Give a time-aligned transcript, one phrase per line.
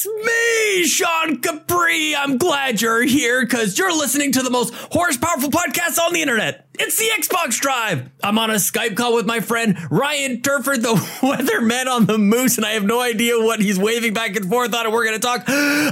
[0.00, 2.14] It's me, Sean Capri.
[2.14, 6.68] I'm glad you're here because you're listening to the most horsepowerful podcast on the internet.
[6.78, 8.08] It's the Xbox Drive.
[8.22, 12.58] I'm on a Skype call with my friend Ryan Turford, the weatherman on the moose,
[12.58, 14.86] and I have no idea what he's waving back and forth on.
[14.86, 15.42] And we're going to talk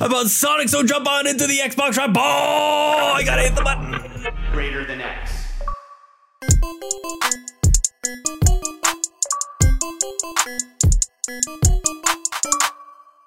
[0.01, 0.69] about Sonic.
[0.69, 2.11] So jump on into the Xbox Drive.
[2.17, 4.33] Oh, I got to hit the button.
[4.53, 5.47] Greater than X.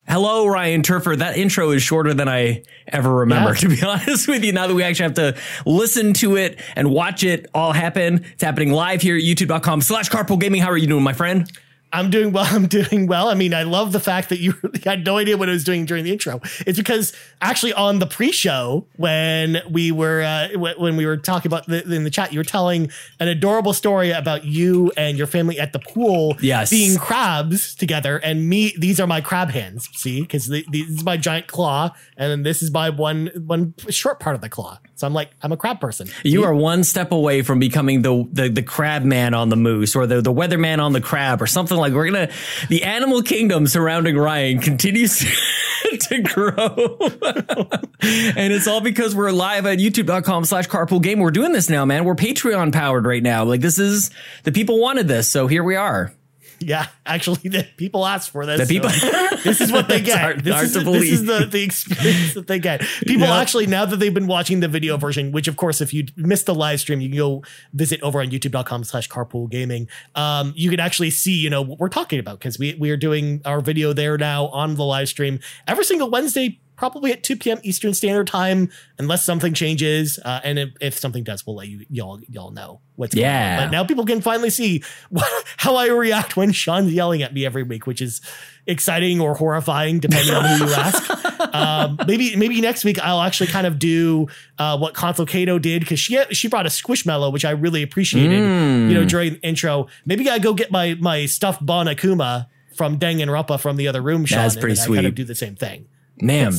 [0.07, 1.19] Hello, Ryan Turford.
[1.19, 3.55] That intro is shorter than I ever remember, Yeah.
[3.55, 4.51] to be honest with you.
[4.51, 5.35] Now that we actually have to
[5.67, 10.09] listen to it and watch it all happen, it's happening live here at youtube.com slash
[10.09, 10.61] carpool gaming.
[10.61, 11.51] How are you doing, my friend?
[11.91, 12.45] I'm doing well.
[12.49, 13.29] I'm doing well.
[13.29, 14.53] I mean, I love the fact that you
[14.83, 16.39] had no idea what I was doing during the intro.
[16.65, 21.67] It's because actually on the pre-show when we were uh, when we were talking about
[21.67, 25.59] the, in the chat, you were telling an adorable story about you and your family
[25.59, 26.69] at the pool, Yes.
[26.69, 28.17] being crabs together.
[28.17, 29.89] And me, these are my crab hands.
[29.93, 34.19] See, because this is my giant claw, and then this is my one one short
[34.19, 34.79] part of the claw.
[34.99, 36.09] So I'm like, I'm a crab person.
[36.23, 39.95] You are one step away from becoming the, the, the crab man on the moose
[39.95, 42.33] or the, the weatherman on the crab or something like we're going to,
[42.67, 45.19] the animal kingdom surrounding Ryan continues
[46.01, 46.97] to grow.
[48.01, 51.19] and it's all because we're live at youtube.com slash carpool game.
[51.19, 52.03] We're doing this now, man.
[52.03, 53.45] We're Patreon powered right now.
[53.45, 54.11] Like this is
[54.43, 55.29] the people wanted this.
[55.29, 56.11] So here we are.
[56.59, 58.67] Yeah, actually, the people asked for this.
[58.67, 60.19] The people- so this is what they get.
[60.19, 62.81] hard- this, hard is, this is the, the experience that they get.
[63.05, 63.37] People Yeah.
[63.39, 66.45] actually, now that they've been watching the video version, which of course, if you missed
[66.45, 69.87] the live stream, you can go visit over on youtube.com slash carpool gaming.
[70.15, 72.97] Um, you can actually see, you know, what we're talking about because we, we are
[72.97, 76.59] doing our video there now on the live stream every single Wednesday.
[76.79, 77.59] Probably at 2 p.m.
[77.61, 80.17] Eastern Standard Time, unless something changes.
[80.23, 83.57] Uh, and if, if something does, we'll let you y'all y'all know what's going Yeah.
[83.59, 83.65] on.
[83.67, 87.45] But now people can finally see what, how I react when Sean's yelling at me
[87.45, 88.21] every week, which is
[88.65, 91.03] exciting or horrifying, depending on who you ask.
[91.53, 95.79] Um, maybe maybe next week I'll actually kind of do uh, what Console Kato did
[95.81, 98.37] because she she brought a Squishmallow, which I really appreciated.
[98.39, 99.87] You know, during the intro.
[100.05, 104.25] Maybe I go get my my stuffed Monokuma from Danganronpa from the other room.
[104.25, 105.15] Sean, That's and pretty then I kind of sweet.
[105.15, 105.87] do the same thing.
[106.21, 106.53] Man.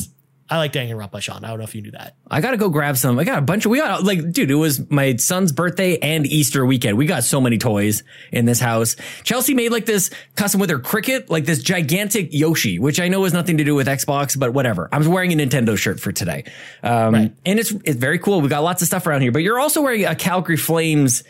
[0.49, 1.45] I like Danganronpa, Sean.
[1.45, 2.17] I don't know if you knew that.
[2.29, 3.17] I gotta go grab some.
[3.17, 6.27] I got a bunch of, we got like, dude, it was my son's birthday and
[6.27, 6.97] Easter weekend.
[6.97, 8.97] We got so many toys in this house.
[9.23, 13.23] Chelsea made like this custom with her Cricut, like this gigantic Yoshi, which I know
[13.23, 14.89] has nothing to do with Xbox, but whatever.
[14.91, 16.43] I was wearing a Nintendo shirt for today.
[16.83, 17.33] Um, Right.
[17.45, 18.41] and it's, it's very cool.
[18.41, 21.23] We got lots of stuff around here, but you're also wearing a Calgary Flames,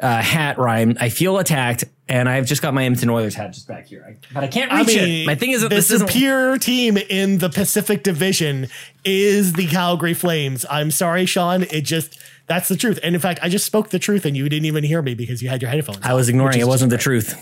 [0.00, 0.96] uh, hat, Ryan.
[0.98, 4.04] I feel attacked and I've just got my Edmonton Oilers hat just back here.
[4.06, 5.26] I, but I can't I reach mean, it.
[5.26, 8.68] My thing is that the this superior team in the Pacific Division
[9.04, 10.64] is the Calgary Flames.
[10.70, 11.64] I'm sorry, Sean.
[11.64, 13.00] It just that's the truth.
[13.02, 15.42] And in fact, I just spoke the truth, and you didn't even hear me because
[15.42, 15.98] you had your headphones.
[16.02, 16.60] I was ignoring.
[16.60, 17.34] It wasn't the truth.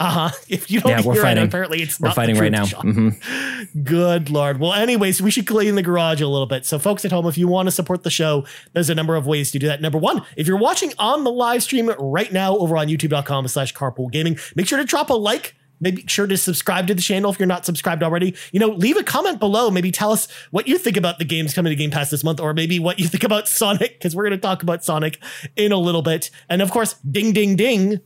[0.00, 0.30] Uh huh.
[0.48, 1.44] If you don't Yeah, we're hear fighting.
[1.44, 2.64] it, apparently it's We're not the fighting right now.
[2.66, 3.84] Mhm.
[3.84, 4.58] Good lord.
[4.58, 6.66] Well, anyways, we should clean the garage a little bit.
[6.66, 9.26] So, folks at home, if you want to support the show, there's a number of
[9.26, 9.80] ways to do that.
[9.80, 13.72] Number one, if you're watching on the live stream right now over on youtube.com slash
[13.74, 15.54] carpool gaming, make sure to drop a like.
[15.80, 18.36] Make sure to subscribe to the channel if you're not subscribed already.
[18.52, 19.68] You know, leave a comment below.
[19.68, 22.38] Maybe tell us what you think about the games coming to Game Pass this month,
[22.38, 25.18] or maybe what you think about Sonic, because we're going to talk about Sonic
[25.56, 26.30] in a little bit.
[26.48, 28.00] And of course, ding, ding, ding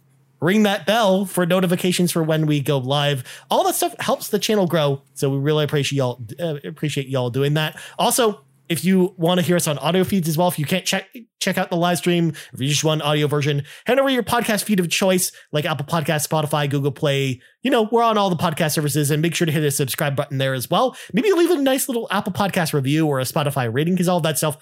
[0.47, 3.25] ring that bell for notifications for when we go live.
[3.51, 5.03] All that stuff helps the channel grow.
[5.15, 7.79] So we really appreciate y'all uh, appreciate y'all doing that.
[7.99, 10.85] Also, if you want to hear us on audio feeds as well, if you can't
[10.85, 11.09] check
[11.41, 14.23] check out the live stream, if you just want an audio version, head over your
[14.23, 17.41] podcast feed of choice, like Apple Podcasts, Spotify, Google Play.
[17.63, 20.17] You know, we're on all the podcast services, and make sure to hit the subscribe
[20.17, 20.97] button there as well.
[21.13, 24.39] Maybe leave a nice little Apple Podcast review or a Spotify rating, because all that
[24.39, 24.59] stuff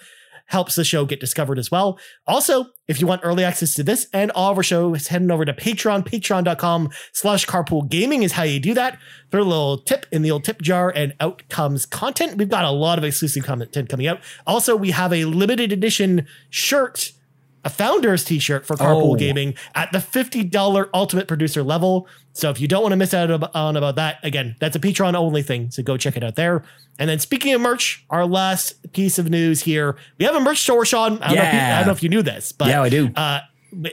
[0.47, 1.99] helps the show get discovered as well.
[2.27, 5.45] Also, if you want early access to this and all of our shows, heading over
[5.45, 8.99] to Patreon, patreon.com slash carpool gaming is how you do that.
[9.31, 12.37] Throw a little tip in the old tip jar and out comes content.
[12.37, 14.21] We've got a lot of exclusive content coming out.
[14.47, 17.13] Also, we have a limited edition shirt,
[17.65, 19.17] a founder's t-shirt for carpool Oh.
[19.17, 22.07] gaming at the $50 ultimate producer level.
[22.33, 25.15] So if you don't want to miss out on about that, again, that's a Patreon
[25.15, 25.71] only thing.
[25.71, 26.63] So go check it out there.
[26.99, 30.59] And then speaking of merch, our last piece of news here, we have a merch
[30.61, 31.23] store, Sean.
[31.23, 32.89] I don't, know, if you, I don't know if you knew this, but Yeah, I
[32.89, 33.11] do.
[33.17, 33.41] uh,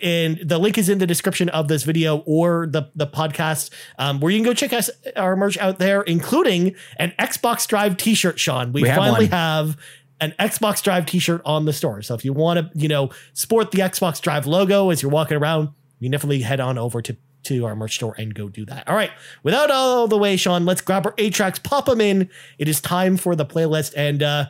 [0.03, 4.19] and the link is in the description of this video or the the podcast, um,
[4.19, 8.39] where you can go check us our merch out there, including an Xbox Drive T-shirt.
[8.39, 9.31] Sean, we, We have finally one.
[9.31, 9.77] have
[10.21, 12.01] an Xbox Drive T-shirt on the store.
[12.01, 15.35] So if you want to, you know, sport the Xbox Drive logo as you're walking
[15.35, 15.69] around,
[15.99, 18.87] you definitely head on over to to our merch store and go do that.
[18.87, 19.09] All right,
[19.41, 22.29] without all the way, Sean, let's grab our eight tracks, pop them in.
[22.59, 24.45] It is time for the playlist, and uh,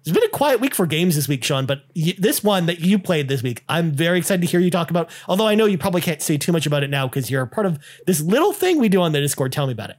[0.00, 2.80] it's been a quiet week for games this week, Sean, but y- this one that
[2.80, 5.10] you played this week, I'm very excited to hear you talk about.
[5.26, 7.46] Although I know you probably can't say too much about it now because you're a
[7.46, 9.50] part of this little thing we do on the Discord.
[9.52, 9.96] Tell me about it.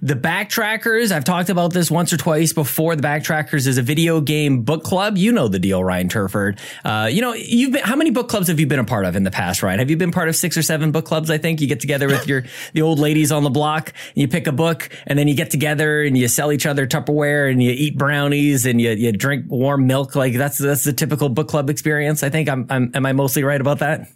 [0.00, 2.96] The Backtrackers, I've talked about this once or twice before.
[2.96, 5.16] The Backtrackers is a video game book club.
[5.16, 6.58] You know the deal, Ryan Turford.
[6.84, 9.16] Uh, you know, you've been, how many book clubs have you been a part of
[9.16, 9.78] in the past, Ryan?
[9.78, 11.30] Have you been part of six or seven book clubs?
[11.30, 14.28] I think you get together with your, the old ladies on the block and you
[14.28, 17.62] pick a book and then you get together and you sell each other Tupperware and
[17.62, 20.14] you eat brownies and you, you drink warm milk.
[20.14, 22.22] Like that's, that's the typical book club experience.
[22.22, 24.08] I think I'm, I'm am I mostly right about that?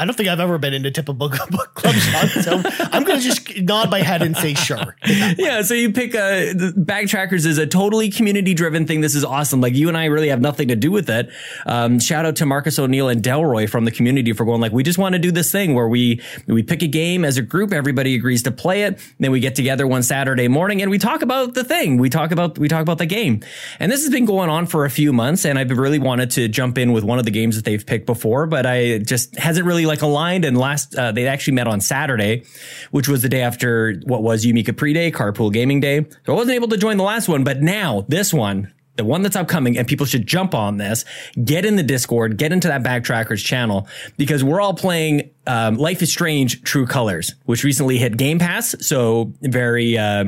[0.00, 3.20] I don't think I've ever been into typical book, book club Sean, so I'm going
[3.20, 4.96] to just nod my head and say sure.
[5.04, 9.02] Yeah, so you pick a Backtrackers is a totally community driven thing.
[9.02, 9.60] This is awesome.
[9.60, 11.28] Like you and I really have nothing to do with it.
[11.66, 14.82] Um, shout out to Marcus O'Neill and Delroy from the community for going like we
[14.82, 17.72] just want to do this thing where we we pick a game as a group,
[17.72, 21.20] everybody agrees to play it, then we get together one Saturday morning and we talk
[21.20, 21.98] about the thing.
[21.98, 23.42] We talk about we talk about the game.
[23.78, 26.48] And this has been going on for a few months and I've really wanted to
[26.48, 29.66] jump in with one of the games that they've picked before, but I just hasn't
[29.66, 30.46] really like aligned.
[30.46, 32.44] And last, uh, they actually met on Saturday,
[32.90, 36.06] which was the day after what was YouMeCapri Day, Carpool Gaming Day.
[36.24, 39.22] So I wasn't able to join the last one, but now this one, the one
[39.22, 41.04] that's upcoming and people should jump on this,
[41.42, 43.88] get in the Discord, get into that Backtrackers channel
[44.18, 48.76] because we're all playing um, Life is Strange True Colors, which recently hit Game Pass.
[48.80, 50.26] So very, uh,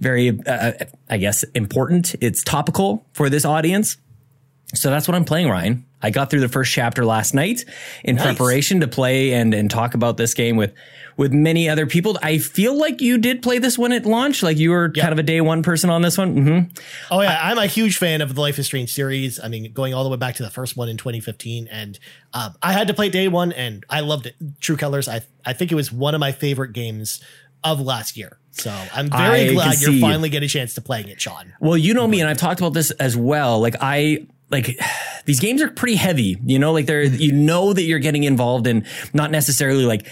[0.00, 0.72] very, uh,
[1.10, 2.14] I guess, important.
[2.20, 3.98] It's topical for this audience.
[4.72, 5.84] So that's what I'm playing, Ryan.
[6.02, 7.64] I got through the first chapter last night
[8.02, 8.24] in nice.
[8.24, 10.74] preparation to play and and talk about this game with
[11.16, 12.18] with many other people.
[12.22, 14.42] I feel like you did play this when it launched.
[14.42, 15.02] Like you were yep.
[15.02, 16.36] kind of a day one person on this one.
[16.36, 16.82] Mm-hmm.
[17.10, 19.40] Oh yeah, I'm a huge fan of the Life is Strange series.
[19.40, 21.98] I mean, going all the way back to the first one in 2015, and
[22.32, 24.34] um, I had to play day one, and I loved it.
[24.60, 25.08] True Colors.
[25.08, 27.22] I I think it was one of my favorite games
[27.62, 28.38] of last year.
[28.50, 31.54] So I'm very I glad you're finally getting a chance to playing it, Sean.
[31.60, 33.58] Well, you know me, and I've talked about this as well.
[33.60, 34.78] Like I like
[35.26, 37.46] these games are pretty heavy, you know, like they're, you mm-hmm.
[37.46, 40.06] know that you're getting involved in not necessarily like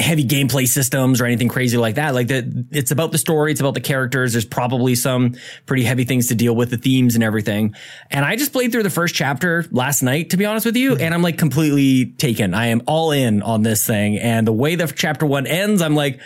[0.00, 2.14] heavy gameplay systems or anything crazy like that.
[2.14, 3.52] Like that it's about the story.
[3.52, 4.32] It's about the characters.
[4.32, 5.34] There's probably some
[5.66, 7.74] pretty heavy things to deal with the themes and everything.
[8.10, 10.92] And I just played through the first chapter last night, to be honest with you.
[10.92, 11.02] Mm-hmm.
[11.02, 12.54] And I'm like completely taken.
[12.54, 14.18] I am all in on this thing.
[14.18, 16.20] And the way the chapter one ends, I'm like,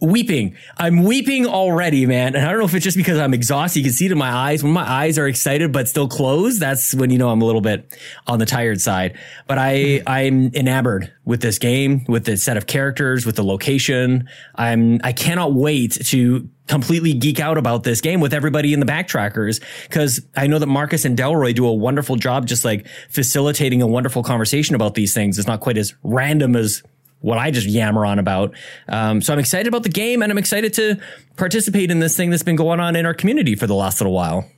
[0.00, 0.56] weeping.
[0.76, 2.36] I'm weeping already, man.
[2.36, 3.80] And I don't know if it's just because I'm exhausted.
[3.80, 4.62] You can see it in my eyes.
[4.62, 7.60] When my eyes are excited but still closed, that's when you know I'm a little
[7.60, 9.18] bit on the tired side.
[9.46, 10.08] But I, mm-hmm.
[10.08, 14.28] I'm enamored with this game, with the set of characters, with the location.
[14.54, 18.86] I'm, I cannot wait to completely geek out about this game with everybody in the
[18.86, 23.82] backtrackers because I know that Marcus and Delroy do a wonderful job just like facilitating
[23.82, 25.38] a wonderful conversation about these things.
[25.38, 26.82] It's not quite as random as
[27.20, 28.54] what I just yammer on about.
[28.88, 31.00] Um, so I'm excited about the game and I'm excited to
[31.36, 34.12] participate in this thing that's been going on in our community for the last little
[34.12, 34.48] while.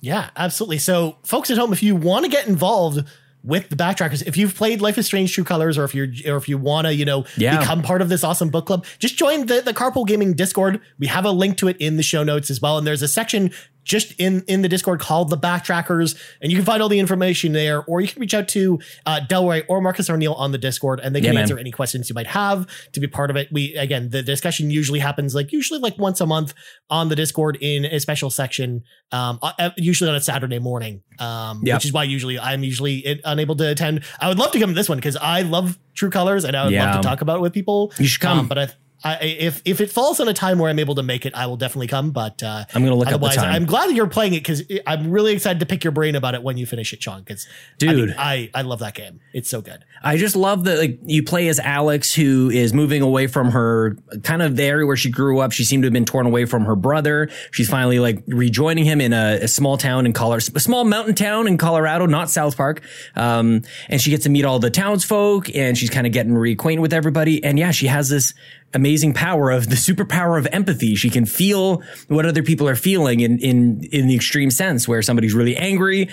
[0.00, 0.78] Yeah, absolutely.
[0.78, 3.04] So, folks at home, if you want to get involved
[3.42, 6.36] with the backtrackers, if you've played Life is Strange True Colors, or if you're, or
[6.36, 7.58] if you want to, you know, yeah.
[7.58, 10.80] become part of this awesome book club, just join the the Carpool Gaming Discord.
[10.98, 13.08] We have a link to it in the show notes as well, and there's a
[13.08, 13.50] section
[13.86, 17.52] just in in the Discord called the Backtrackers, and you can find all the information
[17.52, 21.00] there, or you can reach out to uh, Delroy or Marcus O'Neill on the Discord,
[21.00, 23.48] and they can yeah, answer any questions you might have to be part of it.
[23.50, 26.52] We again, the discussion usually happens like usually like once a month
[26.90, 31.62] on the Discord in a special section, um, uh, usually on a Saturday morning, um,
[31.64, 31.76] yep.
[31.76, 34.04] which is why usually I'm usually unable to attend.
[34.20, 36.64] I would love to come to this one because I love True Colors, and I
[36.64, 36.92] would yeah.
[36.92, 37.92] love to talk about it with people.
[37.98, 38.68] You should come, um, but I
[39.06, 41.46] I, if if it falls on a time where I'm able to make it, I
[41.46, 42.10] will definitely come.
[42.10, 43.52] But uh, I'm going to look up the time.
[43.54, 46.34] I'm glad that you're playing it because I'm really excited to pick your brain about
[46.34, 47.20] it when you finish it, Sean.
[47.20, 47.46] Because
[47.78, 49.20] dude, I, mean, I, I love that game.
[49.32, 49.84] It's so good.
[50.02, 53.96] I just love that like you play as Alex, who is moving away from her
[54.22, 55.52] kind of the area where she grew up.
[55.52, 57.28] She seemed to have been torn away from her brother.
[57.52, 61.14] She's finally like rejoining him in a, a small town in Colorado, a small mountain
[61.14, 62.82] town in Colorado, not South Park.
[63.14, 66.80] Um, and she gets to meet all the townsfolk, and she's kind of getting reacquainted
[66.80, 67.42] with everybody.
[67.42, 68.34] And yeah, she has this
[68.74, 70.94] amazing power of the superpower of empathy.
[70.94, 75.02] She can feel what other people are feeling in, in, in the extreme sense where
[75.02, 76.08] somebody's really angry.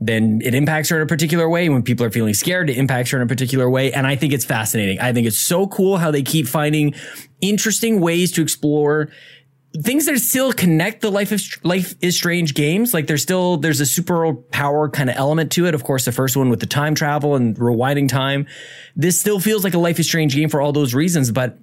[0.00, 1.68] Then it impacts her in a particular way.
[1.68, 3.92] When people are feeling scared, it impacts her in a particular way.
[3.92, 4.98] And I think it's fascinating.
[5.00, 6.94] I think it's so cool how they keep finding
[7.40, 9.08] interesting ways to explore
[9.82, 13.80] things that still connect the life of life is strange games like there's still there's
[13.80, 16.66] a super power kind of element to it of course the first one with the
[16.66, 18.46] time travel and rewinding time
[18.94, 21.58] this still feels like a life is strange game for all those reasons but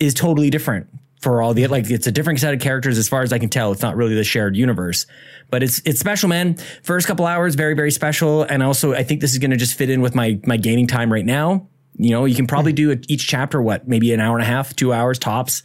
[0.00, 0.88] is totally different
[1.20, 3.48] for all the like it's a different set of characters as far as I can
[3.48, 3.72] tell.
[3.72, 5.06] It's not really the shared universe.
[5.50, 6.56] But it's it's special, man.
[6.82, 8.42] First couple hours, very, very special.
[8.42, 11.12] And also I think this is gonna just fit in with my my gaming time
[11.12, 11.66] right now.
[11.96, 14.76] You know, you can probably do each chapter, what, maybe an hour and a half,
[14.76, 15.62] two hours tops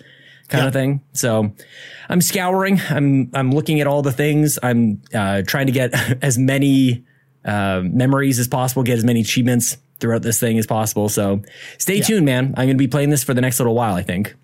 [0.50, 0.68] kind yeah.
[0.68, 1.02] of thing.
[1.14, 1.54] So
[2.10, 2.82] I'm scouring.
[2.90, 4.58] I'm I'm looking at all the things.
[4.64, 7.06] I'm uh, trying to get as many
[7.46, 11.10] uh, memories as possible, get as many achievements throughout this thing as possible.
[11.10, 11.42] So
[11.78, 12.04] stay yeah.
[12.04, 12.48] tuned, man.
[12.58, 14.36] I'm going to be playing this for the next little while, I think.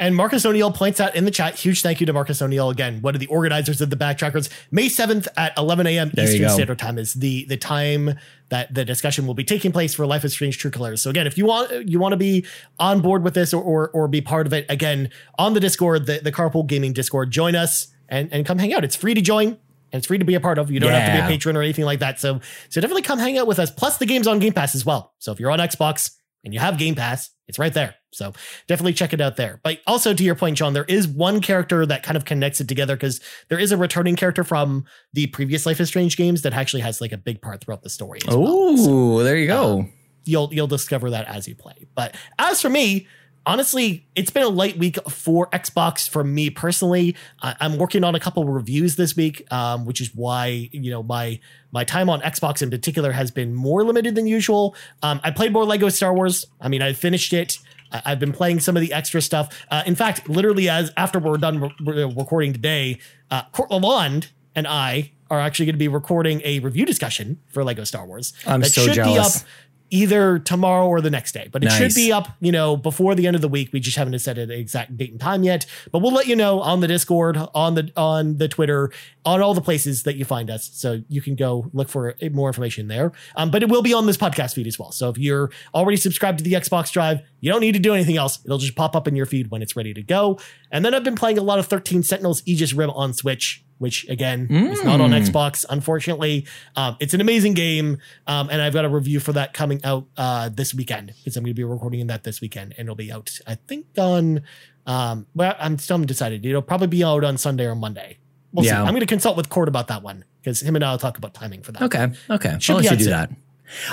[0.00, 3.00] And Marcus O'Neill points out in the chat, huge thank you to Marcus O'Neill again,
[3.00, 4.48] one of the organizers of the Backtrackers.
[4.72, 6.10] May 7th at 11 a.m.
[6.12, 6.50] There Eastern.
[6.50, 8.18] Standard Time is the the time
[8.48, 11.00] that the discussion will be taking place for Life is Strange True Colors.
[11.00, 12.44] So again, if you want you want to be
[12.80, 16.06] on board with this or, or or be part of it, again, on the Discord,
[16.06, 18.82] the, the Carpool Gaming Discord, join us and, and come hang out.
[18.82, 19.58] It's free to join
[19.94, 20.72] and it's free to be a part of.
[20.72, 22.18] You don't have to be a patron or anything like that.
[22.18, 23.70] So so definitely come hang out with us.
[23.70, 25.14] Plus the game's on Game Pass as well.
[25.20, 26.10] So if you're on Xbox
[26.42, 27.94] and you have Game Pass, it's right there.
[28.12, 28.32] So
[28.66, 29.60] definitely check it out there.
[29.62, 32.66] But also to your point, Sean, there is one character that kind of connects it
[32.66, 33.20] together because
[33.50, 37.00] there is a returning character from the previous Life is Strange games that actually has
[37.00, 38.18] like a big part throughout the story.
[38.26, 38.76] As well.
[38.76, 39.78] So Oh, there you go.
[39.80, 39.92] Um,
[40.24, 41.86] you'll you'll discover that as you play.
[41.94, 43.06] But as for me,
[43.46, 47.16] honestly, it's been a light week for Xbox for me personally.
[47.42, 51.02] I, I'm working on a couple reviews this week, um, which is why you know
[51.02, 51.40] my
[51.72, 54.74] my time on Xbox in particular has been more limited than usual.
[55.02, 56.46] Um, I played more Lego Star Wars.
[56.60, 57.58] I mean, I finished it.
[57.92, 59.64] I- I've been playing some of the extra stuff.
[59.70, 62.98] Uh, in fact, literally, as after we're done re- recording today,
[63.30, 67.64] uh, Court Lalonde and I are actually going to be recording a review discussion for
[67.64, 68.34] Lego Star Wars.
[68.46, 69.38] I'm that so should jealous.
[69.42, 69.48] be up
[69.94, 73.28] either tomorrow or the next day, but it should be up, you know, before the
[73.28, 73.72] end of the week.
[73.72, 76.60] We just haven't set an exact date and time yet, but we'll let you know
[76.60, 78.90] on the Discord, on the on the Twitter,
[79.24, 82.48] on all the places that you find us, so you can go look for more
[82.48, 83.12] information there.
[83.36, 84.90] Um, but it will be on this podcast feed as well.
[84.90, 88.16] So if you're already subscribed to the Xbox Drive, you don't need to do anything
[88.16, 88.40] else.
[88.44, 90.40] It'll just pop up in your feed when it's ready to go.
[90.72, 94.08] And then I've been playing a lot of 13 Sentinels Aegis Rim on Switch, which
[94.08, 96.46] again is not on Xbox, unfortunately.
[96.76, 100.06] Um, it's an amazing game, um, and I've got a review for that coming out
[100.16, 103.12] uh, this weekend because I'm going to be recording that this weekend, and it'll be
[103.12, 104.42] out, I think, on.
[104.86, 106.44] Um, well, I'm still undecided.
[106.44, 108.18] It'll probably be out on Sunday or Monday.
[108.52, 108.68] We'll see.
[108.68, 108.82] Yeah.
[108.82, 111.18] I'm going to consult with Court about that one because him and I will talk
[111.18, 111.82] about timing for that.
[111.82, 112.08] Okay.
[112.30, 112.56] Okay.
[112.60, 113.10] Should I'll let you do soon.
[113.10, 113.30] that.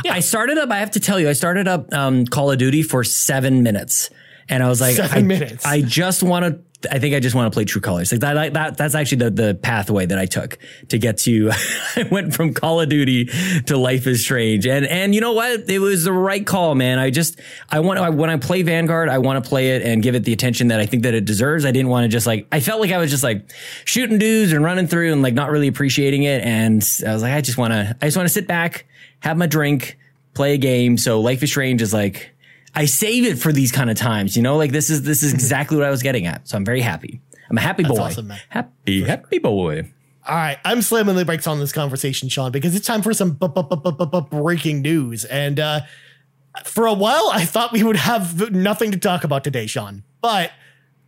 [0.10, 2.84] I started up, I have to tell you, I started up um, Call of Duty
[2.84, 4.10] for seven minutes.
[4.50, 5.66] And I was like, Seven I, minutes.
[5.66, 6.60] I just want to.
[6.92, 8.12] I think I just want to play True Colors.
[8.12, 8.76] Like that, like that.
[8.76, 10.58] That's actually the the pathway that I took
[10.90, 11.52] to get to.
[11.96, 13.26] I went from Call of Duty
[13.68, 15.70] to Life is Strange, and and you know what?
[15.70, 16.98] It was the right call, man.
[16.98, 20.02] I just I want I, when I play Vanguard, I want to play it and
[20.02, 21.66] give it the attention that I think that it deserves.
[21.66, 23.52] I didn't want to just like I felt like I was just like
[23.86, 26.42] shooting dudes and running through and like not really appreciating it.
[26.42, 28.88] And I was like, I just want to I just want to sit back,
[29.20, 30.00] have my drink,
[30.34, 30.98] play a game.
[30.98, 32.31] So Life is Strange is like
[32.74, 35.34] I save it for these kind of times, you know, like this is this is
[35.34, 36.48] exactly what I was getting at.
[36.48, 37.22] So I'm very happy.
[37.50, 37.98] I'm a happy boy.
[38.00, 38.40] awesome, man.
[38.50, 39.92] Happy, happy boy.
[40.28, 43.32] All right, I'm slamming the brakes on this conversation, Sean, because it's time for some
[43.32, 45.26] bu- bu- bu- breaking news.
[45.26, 45.82] And uh,
[46.64, 50.52] for a while, I thought we would have nothing to talk about today, Sean, but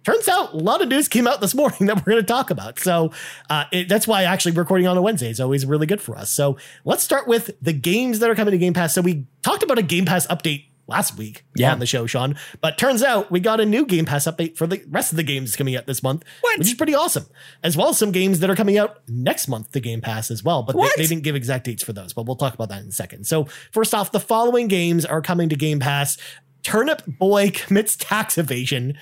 [0.04, 2.50] turns out a lot of news came out this morning that we're going to talk
[2.50, 2.80] about.
[2.80, 3.12] So
[3.50, 6.32] uh, it, that's why actually recording on a Wednesday is always really good for us.
[6.32, 8.94] So let's start with the games that are coming to Game Pass.
[8.94, 11.72] So we talked about a Game Pass update last week Yeah.
[11.74, 14.68] on the show, Sean, but turns out we got a new Game Pass update for
[14.68, 16.60] the rest of the games coming out this month, What?
[16.60, 17.26] which is pretty awesome,
[17.64, 20.44] as well as some games that are coming out next month to Game Pass as
[20.44, 20.62] well.
[20.62, 22.90] But they, they didn't give exact dates for those, but we'll talk about that in
[22.90, 23.26] a second.
[23.26, 26.18] So first off, the following games are coming to Game Pass.
[26.64, 28.94] Turnip Boy commits tax evasion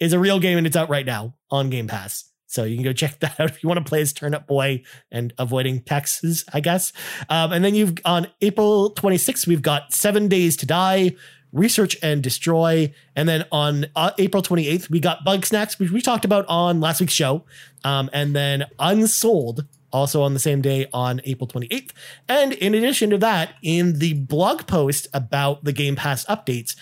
[0.00, 2.24] is a real game and it's out right now on Game Pass.
[2.48, 4.82] So you can go check that out if you want to play as Turnip Boy
[5.10, 6.92] and avoiding taxes, I guess.
[7.28, 11.12] Um, and then you've on April 26th, we've got Seven Days to Die,
[11.56, 12.92] Research and Destroy.
[13.14, 17.00] And then on uh, April 28th, we got Bugsnax, which we talked about on last
[17.00, 17.44] week's show.
[17.84, 21.90] Um, and then Unsouled, also on the same day on April 28th.
[22.28, 26.76] And in addition to that, in the blog post about the Game Pass updates,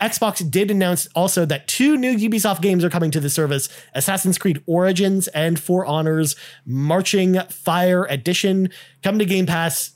[0.00, 4.38] Xbox did announce also that two new Ubisoft games are coming to the service Assassin's
[4.38, 8.70] Creed Origins and For Honor's Marching Fire Edition
[9.02, 9.92] come to Game Pass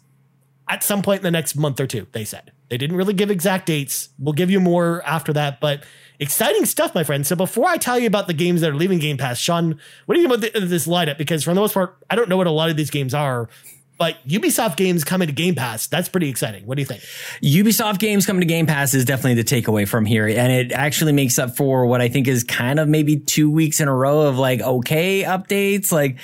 [0.68, 2.52] at some point in the next month or two, they said.
[2.70, 4.10] They didn't really give exact dates.
[4.18, 5.82] We'll give you more after that, but
[6.20, 7.26] exciting stuff, my friend.
[7.26, 10.14] So before I tell you about the games that are leaving Game Pass, Sean, what
[10.14, 11.18] do you think about the, this lineup?
[11.18, 13.48] Because for the most part, I don't know what a lot of these games are,
[14.00, 16.64] but Ubisoft games coming to Game Pass, that's pretty exciting.
[16.64, 17.02] What do you think?
[17.42, 20.26] Ubisoft games coming to Game Pass is definitely the takeaway from here.
[20.26, 23.78] And it actually makes up for what I think is kind of maybe two weeks
[23.78, 26.18] in a row of like, okay, updates, like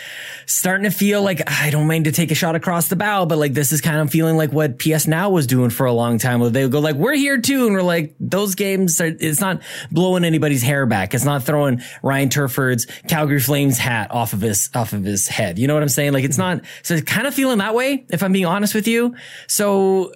[0.47, 3.37] starting to feel like I don't mean to take a shot across the bow, but
[3.37, 6.17] like this is kind of feeling like what PS Now was doing for a long
[6.17, 7.67] time where they go like, we're here too.
[7.67, 11.13] And we're like, those games are, it's not blowing anybody's hair back.
[11.13, 15.59] It's not throwing Ryan Turford's Calgary Flames hat off of his, off of his head.
[15.59, 16.15] You know what I'm saying?
[16.15, 18.87] Like it's not, so it's kind of feeling that way, if I'm being honest with
[18.87, 19.15] you.
[19.49, 20.13] So,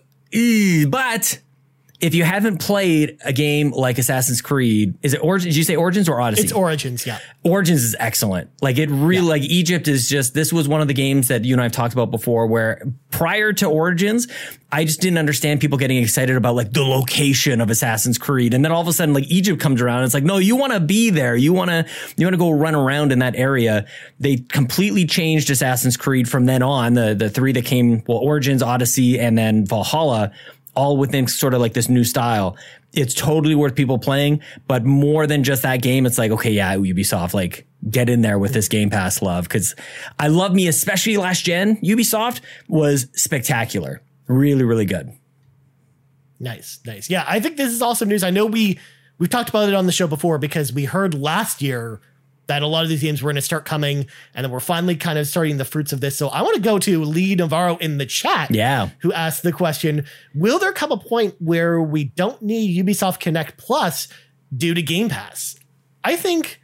[0.88, 1.40] but
[2.00, 5.54] if you haven't played a game like Assassin's Creed, is it Origins?
[5.54, 6.44] Did you say Origins or Odyssey?
[6.44, 7.18] It's Origins, yeah.
[7.44, 8.50] Origins is excellent.
[8.62, 11.54] Like it really, like Egypt is just, this was one of the games that you
[11.54, 14.28] and I have talked about before where prior to Origins,
[14.72, 18.54] I just didn't understand people getting excited about like the location of Assassin's Creed.
[18.54, 19.98] And then all of a sudden, like Egypt comes around.
[19.98, 21.36] And it's like, no, you want to be there.
[21.36, 23.86] You want to, you want to go run around in that area.
[24.20, 26.94] They completely changed Assassin's Creed from then on.
[26.94, 30.32] The, the three that came, well, Origins, Odyssey, and then Valhalla
[30.74, 32.56] all within sort of like this new style.
[32.92, 36.74] It's totally worth people playing, but more than just that game, it's like, okay, yeah,
[36.74, 39.48] Ubisoft, like get in there with this Game Pass love.
[39.48, 39.74] Cause
[40.18, 44.02] I love me, especially last gen Ubisoft was spectacular.
[44.26, 45.12] Really, really good.
[46.40, 47.10] Nice, nice.
[47.10, 48.22] Yeah, I think this is awesome news.
[48.22, 48.78] I know we
[49.18, 52.00] we've talked about it on the show before because we heard last year
[52.50, 54.96] that a lot of these games were going to start coming, and then we're finally
[54.96, 56.18] kind of starting the fruits of this.
[56.18, 58.90] So I want to go to Lee Navarro in the chat, Yeah.
[58.98, 60.04] who asked the question:
[60.34, 64.08] Will there come a point where we don't need Ubisoft Connect Plus
[64.56, 65.56] due to Game Pass?
[66.04, 66.60] I think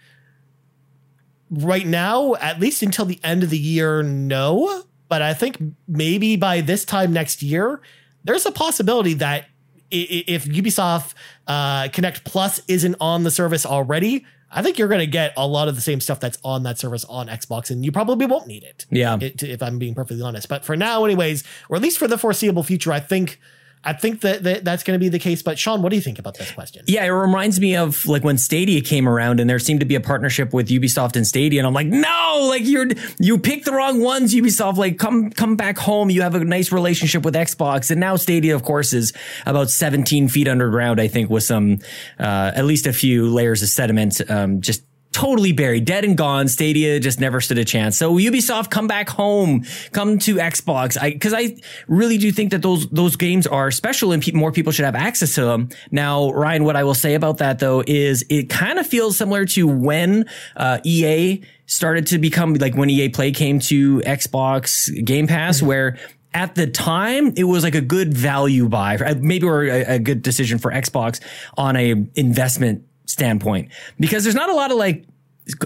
[1.50, 4.82] right now, at least until the end of the year, no.
[5.08, 7.80] But I think maybe by this time next year,
[8.24, 9.46] there's a possibility that
[9.90, 11.14] if Ubisoft
[11.46, 15.46] uh, Connect Plus isn't on the service already, I think you're going to get a
[15.46, 18.46] lot of the same stuff that's on that service on Xbox, and you probably won't
[18.46, 18.86] need it.
[18.90, 19.18] Yeah.
[19.20, 20.48] it- if I'm being perfectly honest.
[20.48, 23.40] But for now, anyways, or at least for the foreseeable future, I think
[23.84, 25.42] I think that, that that's going to be the case.
[25.42, 26.84] But Sean, what do you think about this question?
[26.88, 29.94] Yeah, it reminds me of like when Stadia came around and there seemed to be
[29.94, 31.60] a partnership with Ubisoft and Stadia.
[31.60, 34.76] And I'm like, no, like you're, you picked the wrong ones, Ubisoft.
[34.76, 36.10] Like come, come back home.
[36.10, 37.90] You have a nice relationship with Xbox.
[37.90, 39.12] And now Stadia, of course, is
[39.46, 41.78] about 17 feet underground, I think, with some,
[42.18, 44.82] uh, at least a few layers of sediment, um, just
[45.16, 46.46] totally buried, dead and gone.
[46.46, 47.96] Stadia just never stood a chance.
[47.96, 50.98] So Ubisoft, come back home, come to Xbox.
[51.00, 51.56] I, cause I
[51.88, 54.94] really do think that those, those games are special and pe- more people should have
[54.94, 55.70] access to them.
[55.90, 59.46] Now, Ryan, what I will say about that though is it kind of feels similar
[59.46, 65.26] to when, uh, EA started to become like when EA Play came to Xbox Game
[65.26, 65.96] Pass, where
[66.34, 69.98] at the time it was like a good value buy, uh, maybe or a, a
[69.98, 71.20] good decision for Xbox
[71.56, 75.06] on a investment standpoint because there's not a lot of like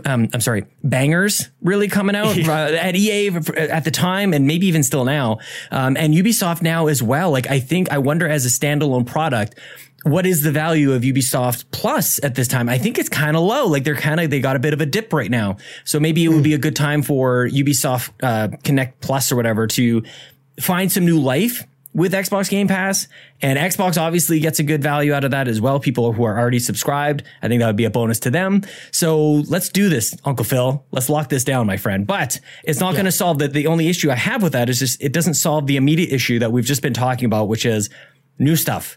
[0.04, 4.66] um, I'm sorry, bangers really coming out uh, at EA at the time, and maybe
[4.66, 5.38] even still now,
[5.70, 7.30] um, and Ubisoft now as well.
[7.30, 9.58] Like, I think I wonder as a standalone product,
[10.02, 12.68] what is the value of Ubisoft Plus at this time?
[12.68, 13.66] I think it's kind of low.
[13.66, 16.24] Like, they're kind of they got a bit of a dip right now, so maybe
[16.24, 20.02] it would be a good time for Ubisoft uh, Connect Plus or whatever to
[20.60, 23.08] find some new life with Xbox Game Pass.
[23.42, 25.80] And Xbox obviously gets a good value out of that as well.
[25.80, 28.62] People who are already subscribed, I think that would be a bonus to them.
[28.92, 30.84] So let's do this, Uncle Phil.
[30.92, 32.06] Let's lock this down, my friend.
[32.06, 33.52] But it's not going to solve that.
[33.52, 36.38] The only issue I have with that is just it doesn't solve the immediate issue
[36.38, 37.90] that we've just been talking about, which is
[38.38, 38.96] new stuff.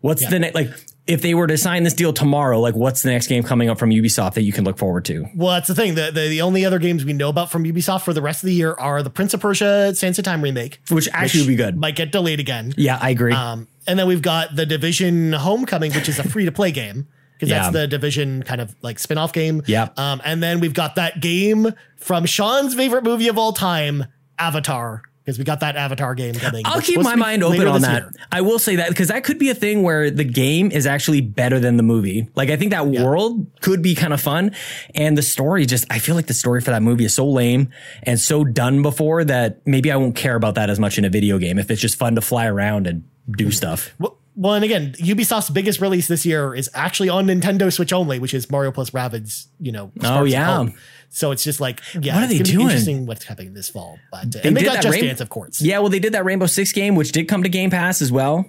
[0.00, 0.68] What's the next, like,
[1.06, 3.78] if they were to sign this deal tomorrow, like what's the next game coming up
[3.78, 5.26] from Ubisoft that you can look forward to?
[5.34, 5.94] Well, that's the thing.
[5.94, 8.46] The, the the only other games we know about from Ubisoft for the rest of
[8.46, 11.56] the year are the Prince of Persia Sands of Time remake, Which actually would be
[11.56, 11.76] good.
[11.78, 12.72] might get delayed again.
[12.76, 13.32] Yeah, I agree.
[13.34, 17.06] Um, and then we've got the Division Homecoming, which is a free to play game
[17.34, 17.62] because Yeah.
[17.64, 19.62] that's the Division kind of like spin off game.
[19.66, 19.88] Yeah.
[19.98, 24.06] Um, and then we've got that game from Sean's favorite movie of all time,
[24.38, 26.62] Avatar, because we got that Avatar game coming.
[26.66, 28.02] I'll keep my mind open on that.
[28.02, 28.12] year.
[28.30, 31.22] I will say that because that could be a thing where the game is actually
[31.22, 32.28] better than the movie.
[32.34, 34.54] Like I think that world could be kind of fun,
[34.94, 37.70] and the story just I feel like the story for that movie is so lame
[38.02, 41.10] and so done before that maybe I won't care about that as much in a
[41.10, 43.94] video game if it's just fun to fly around and do stuff.
[43.98, 48.18] Well, well, and again, Ubisoft's biggest release this year is actually on Nintendo Switch only,
[48.18, 49.46] which is Mario plus Rabbids.
[49.60, 50.66] You know, Sparks oh, of yeah.
[51.10, 52.62] So it's just like, yeah, What are they doing?
[52.66, 53.98] interesting what's happening this fall.
[54.10, 55.60] But and they got Just Rainbow- Dance, of course.
[55.60, 58.10] Yeah, well they did that Rainbow Six game, which did come to Game Pass as
[58.10, 58.46] well,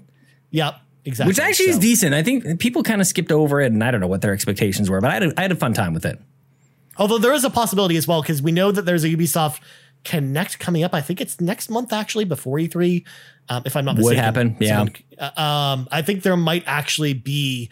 [0.52, 0.76] Yep.
[1.08, 1.30] Exactly.
[1.30, 2.15] which actually is decent.
[2.15, 4.89] I think people kind of skipped over it, and I don't know what their expectations
[4.89, 6.19] were, but I had a, I had a fun time with it.
[6.98, 9.60] Although there is a possibility as well, because we know that there's a Ubisoft
[10.04, 10.93] Connect coming up.
[10.95, 13.04] I think it's next month actually before E3,
[13.49, 14.23] um, if I'm not Would mistaken.
[14.23, 14.77] happen, yeah.
[14.77, 17.69] Someone- uh, um, I think there might actually be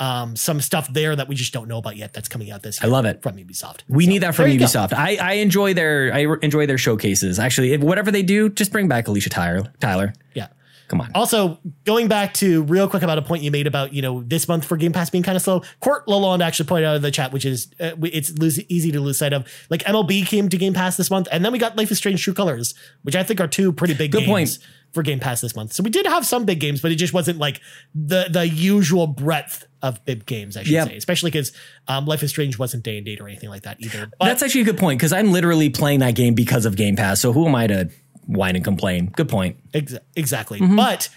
[0.00, 2.80] um, some stuff there that we just don't know about yet that's coming out this
[2.82, 2.88] year.
[2.88, 3.22] I love it.
[3.22, 3.80] from Ubisoft.
[3.88, 4.64] We So, need that from go.
[4.64, 4.92] Ubisoft.
[4.92, 7.38] I, I enjoy their I enjoy their showcases.
[7.38, 9.72] Actually, if, whatever they do, just bring back Aisha Tyler.
[9.80, 10.48] Tyler, Yeah.
[10.88, 11.10] come on.
[11.14, 14.48] Also, going back to real quick about a point you made about you know this
[14.48, 15.62] month for Game Pass being kind of slow.
[15.80, 19.00] Court Lalonde actually pointed out in the chat, which is uh, it's lose, easy to
[19.00, 19.46] lose sight of.
[19.70, 22.20] Like MLB came to Game Pass this month, and then we got Life is Strange:
[22.22, 24.68] True Colors, which I think are two pretty big Good games point.
[24.94, 25.72] For Game Pass this month.
[25.74, 27.60] So we did have some big games, but it just wasn't like
[27.94, 30.56] the the usual breadth of big games.
[30.56, 30.88] I should Yep.
[30.88, 31.52] say, especially because
[31.88, 34.10] um, Life is Strange wasn't day and date or anything like that either.
[34.18, 36.96] But That's actually a good point because I'm literally playing that game because of Game
[36.96, 37.20] Pass.
[37.20, 37.90] So who am I to
[38.26, 39.12] whine and complain?
[39.14, 39.56] Good point.
[39.74, 40.58] Ex- exactly.
[40.60, 40.76] Mm-hmm.
[40.76, 41.10] But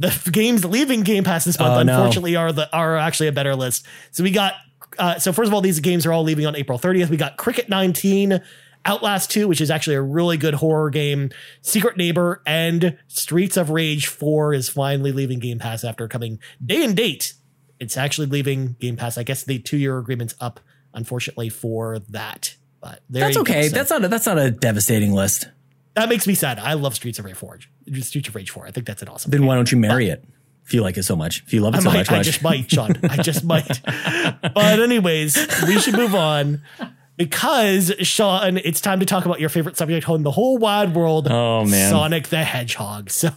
[0.00, 1.96] the f- games leaving Game Pass this month, Oh, no.
[1.98, 3.86] unfortunately, are the are actually a better list.
[4.10, 4.54] So we got.
[4.98, 7.08] Uh, so first of all, these games are all leaving on April 30th.
[7.10, 8.40] We got Cricket 19,
[8.86, 11.30] Outlast 2, which is actually a really good horror game,
[11.62, 16.84] Secret Neighbor, and Streets of Rage 4 is finally leaving Game Pass after coming day
[16.84, 17.34] and date.
[17.80, 19.18] It's actually leaving Game Pass.
[19.18, 20.60] I guess the two year agreement's up,
[20.94, 22.56] unfortunately, for that.
[22.80, 23.68] But That's okay.
[23.68, 25.48] So That's not a, that's not a devastating list.
[25.94, 26.58] that makes me sad.
[26.58, 27.58] I love Streets of Rage 4.
[28.00, 28.66] Streets of Rage 4.
[28.66, 29.30] I think that's an awesome.
[29.30, 30.24] Then why don't you marry it?
[30.64, 32.16] If you like it so much, if you love it I so might, much, I
[32.18, 32.94] why- just might, Sean.
[33.04, 33.80] I just might.
[34.54, 35.36] But anyways,
[35.66, 36.62] we should move on
[37.18, 41.26] because Sean, it's time to talk about your favorite subject in the whole wide world.
[41.28, 41.90] Oh, man.
[41.90, 43.10] Sonic the Hedgehog.
[43.18, 43.30] So,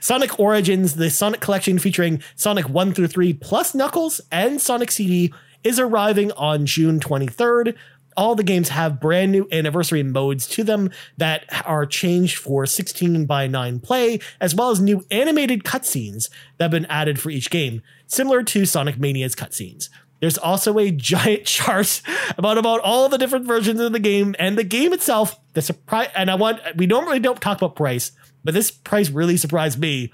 [0.00, 5.32] Sonic Origins, the Sonic collection featuring Sonic one through three plus Knuckles and Sonic CD,
[5.62, 7.76] is arriving on June twenty third.
[8.16, 13.26] All the games have brand new anniversary modes to them that are changed for 16
[13.26, 17.48] by 9 play, as well as new animated cutscenes that have been added for each
[17.48, 19.88] game, similar to Sonic Mania's cutscenes.
[20.20, 22.02] There's also a giant chart
[22.36, 25.38] about about all the different versions of the game and the game itself.
[25.54, 28.12] The surprise, and I want we normally don't talk about price,
[28.44, 30.12] but this price really surprised me.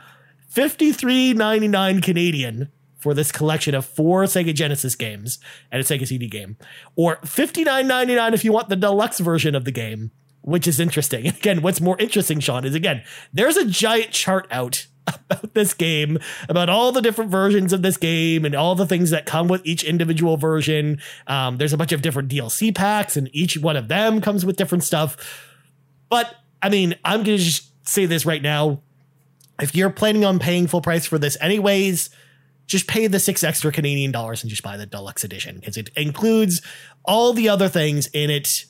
[0.49, 5.39] Fifty three ninety nine Canadian for this collection of four Sega Genesis games
[5.71, 6.57] and a Sega CD game,
[6.97, 10.11] or fifty nine ninety nine if you want the deluxe version of the game,
[10.43, 11.27] which is interesting.
[11.29, 16.19] Again, what's more interesting, Sean, is again there's a giant chart out about this game,
[16.49, 19.65] about all the different versions of this game and all the things that come with
[19.67, 21.01] each individual version.
[21.27, 24.57] Um, there's a bunch of different DLC packs, and each one of them comes with
[24.57, 25.17] different stuff.
[26.09, 28.81] But I mean, I'm going to just say this right now.
[29.61, 32.11] If you're planning on paying full price for this, anyways,
[32.67, 35.91] just pay the six extra Canadian dollars and just buy the deluxe edition because it
[35.97, 36.63] includes
[37.05, 38.65] all the other things in it.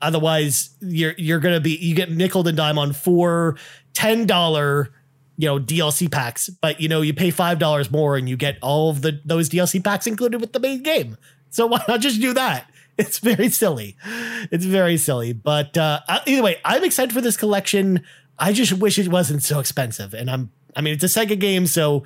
[0.00, 3.56] Otherwise, you're you're gonna be you get nickel and dime on four
[3.92, 4.92] ten dollar
[5.36, 8.58] you know DLC packs, but you know you pay five dollars more and you get
[8.62, 11.16] all of the those DLC packs included with the main game.
[11.50, 12.70] So why not just do that?
[12.96, 13.96] It's very silly.
[14.52, 15.32] It's very silly.
[15.32, 18.04] But uh, either way, I'm excited for this collection.
[18.38, 20.14] I just wish it wasn't so expensive.
[20.14, 22.04] And I'm I mean it's a Sega game, so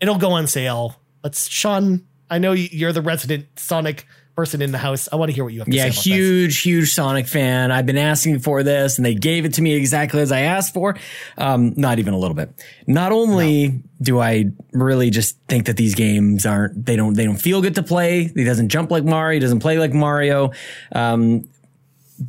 [0.00, 1.00] it'll go on sale.
[1.20, 4.06] But Sean, I know you're the resident Sonic
[4.36, 5.08] person in the house.
[5.12, 5.88] I want to hear what you have to Yeah, say.
[5.88, 6.04] about this.
[6.04, 7.70] huge, huge Sonic fan.
[7.70, 10.74] I've been asking for this, and they gave it to me exactly as I asked
[10.74, 10.96] for.
[11.38, 12.50] Um, not even a little bit.
[12.86, 17.36] Not only do I really just think that these games aren't they don't they don't
[17.36, 18.24] feel good to play.
[18.34, 19.34] He doesn't jump like Mario.
[19.34, 20.50] He doesn't play like Mario.
[20.92, 21.48] Um,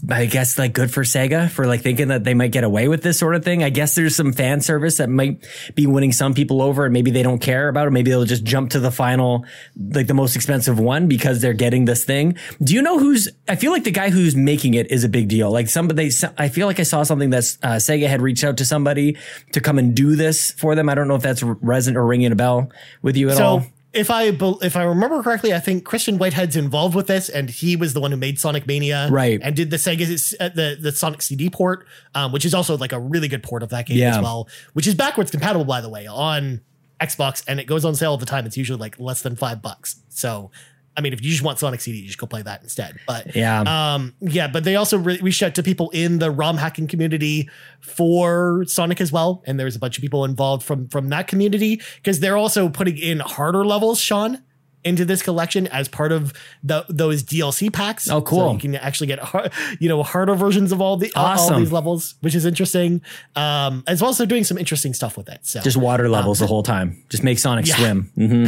[0.09, 3.03] I guess like good for Sega for like thinking that they might get away with
[3.03, 3.63] this sort of thing.
[3.63, 5.45] I guess there's some fan service that might
[5.75, 7.91] be winning some people over and maybe they don't care about it.
[7.91, 9.45] Maybe they'll just jump to the final,
[9.77, 12.35] like the most expensive one because they're getting this thing.
[12.63, 15.27] Do you know who's, I feel like the guy who's making it is a big
[15.27, 15.51] deal.
[15.51, 18.65] Like somebody, I feel like I saw something that uh, Sega had reached out to
[18.65, 19.17] somebody
[19.51, 20.89] to come and do this for them.
[20.89, 22.71] I don't know if that's resonant or ringing a bell
[23.03, 23.65] with you at all.
[23.95, 24.23] If I
[24.61, 28.01] if I remember correctly, I think Christian Whitehead's involved with this, and he was the
[28.01, 29.39] one who made Sonic Mania, Right.
[29.41, 32.91] And did the Sega uh, the the Sonic CD port, um, which is also like
[32.91, 34.17] a really good port of that game Yeah.
[34.17, 36.61] as well, which is backwards compatible by the way on
[37.01, 38.45] Xbox, and it goes on sale all the time.
[38.45, 40.01] It's usually like less than five bucks.
[40.09, 40.51] So.
[40.97, 42.97] I mean, if you just want Sonic CD, you just go play that instead.
[43.05, 43.61] But Yeah.
[43.95, 44.47] um, yeah.
[44.47, 47.49] But they also re- reached out to people in the ROM hacking community
[47.81, 51.81] for Sonic as well, and there's a bunch of people involved from from that community
[51.97, 54.41] because they're also putting in harder levels, Sean,
[54.83, 56.31] into this collection as part of
[56.63, 58.09] the those DLC packs.
[58.09, 58.49] Oh, cool.
[58.49, 61.31] So you can actually get har- you know harder versions of all the all- all
[61.33, 61.59] Awesome.
[61.61, 63.01] these levels, which is interesting.
[63.35, 65.39] Um, as well as they're doing some interesting stuff with it.
[65.43, 67.03] So just water levels the whole time.
[67.09, 67.75] Just make Sonic Yeah.
[67.75, 68.11] swim.
[68.15, 68.45] hmm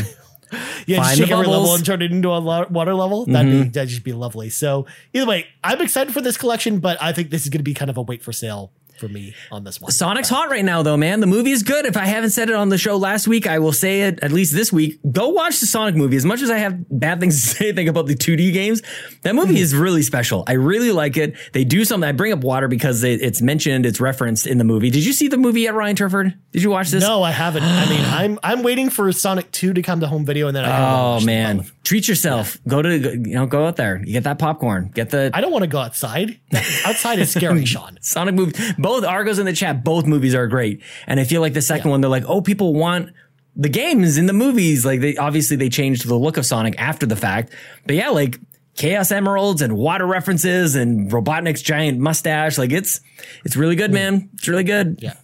[0.85, 3.25] yeah, just find take every level and turn it into a water level.
[3.25, 3.71] That'd be mm-hmm.
[3.71, 4.49] that'd just be lovely.
[4.49, 7.63] So either way, I'm excited for this collection, but I think this is going to
[7.63, 9.91] be kind of a wait for sale for me on this one.
[9.91, 11.19] Sonic's hot right now, though, man.
[11.19, 11.85] The movie is good.
[11.85, 14.31] If I haven't said it on the show last week, I will say it at
[14.31, 14.99] least this week.
[15.11, 16.15] Go watch the Sonic movie.
[16.17, 18.81] As much as I have bad things to say think about the 2D games,
[19.23, 20.43] that movie is really special.
[20.47, 21.35] I really like it.
[21.53, 22.07] They do something.
[22.07, 24.89] I bring up water because it- it's mentioned, it's referenced in the movie.
[24.89, 26.33] Did you see the movie yet, Ryan Turford?
[26.51, 27.03] Did you watch this?
[27.03, 27.63] No, I haven't.
[27.63, 30.65] I mean, I'm I'm waiting for Sonic 2 to come to home video, and then
[30.65, 31.71] I kinda Oh man, both.
[31.83, 32.57] treat yourself.
[32.67, 33.97] Go to you know, go out there.
[34.03, 34.91] You get that popcorn.
[34.93, 36.39] Get the I don't want to go outside.
[36.85, 37.97] outside is scary, Sean.
[38.01, 38.53] Sonic movie.
[38.87, 39.83] Both Argos in the chat.
[39.83, 42.73] Both movies are great, and I feel like the second one, they're like, oh, people
[42.73, 43.09] want
[43.53, 44.85] the games in the movies.
[44.85, 47.53] Like they obviously they changed the look of Sonic after the fact,
[47.85, 48.39] but yeah, like
[48.75, 52.57] Chaos Emeralds and water references and Robotnik's giant mustache.
[52.57, 53.01] Like it's
[53.43, 54.29] it's really good, man.
[54.35, 54.99] It's really good.
[55.01, 55.15] Yeah,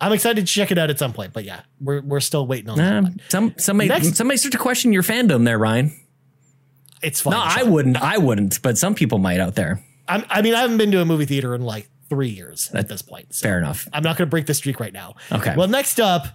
[0.00, 1.32] I'm excited to check it out at some point.
[1.32, 2.92] But yeah, we're we're still waiting on that.
[3.04, 5.96] Um, some somebody Next- somebody start to question your fandom there, Ryan.
[7.02, 7.34] It's fine.
[7.34, 8.02] No, I wouldn't.
[8.02, 9.80] I wouldn't, but some people might out there.
[10.08, 12.88] I'm, I mean, I haven't been to a movie theater in like three years at
[12.88, 13.34] this point.
[13.34, 13.88] So Fair enough.
[13.90, 15.14] I'm not going to break the streak right now.
[15.32, 15.54] Okay.
[15.56, 16.26] Well, next up,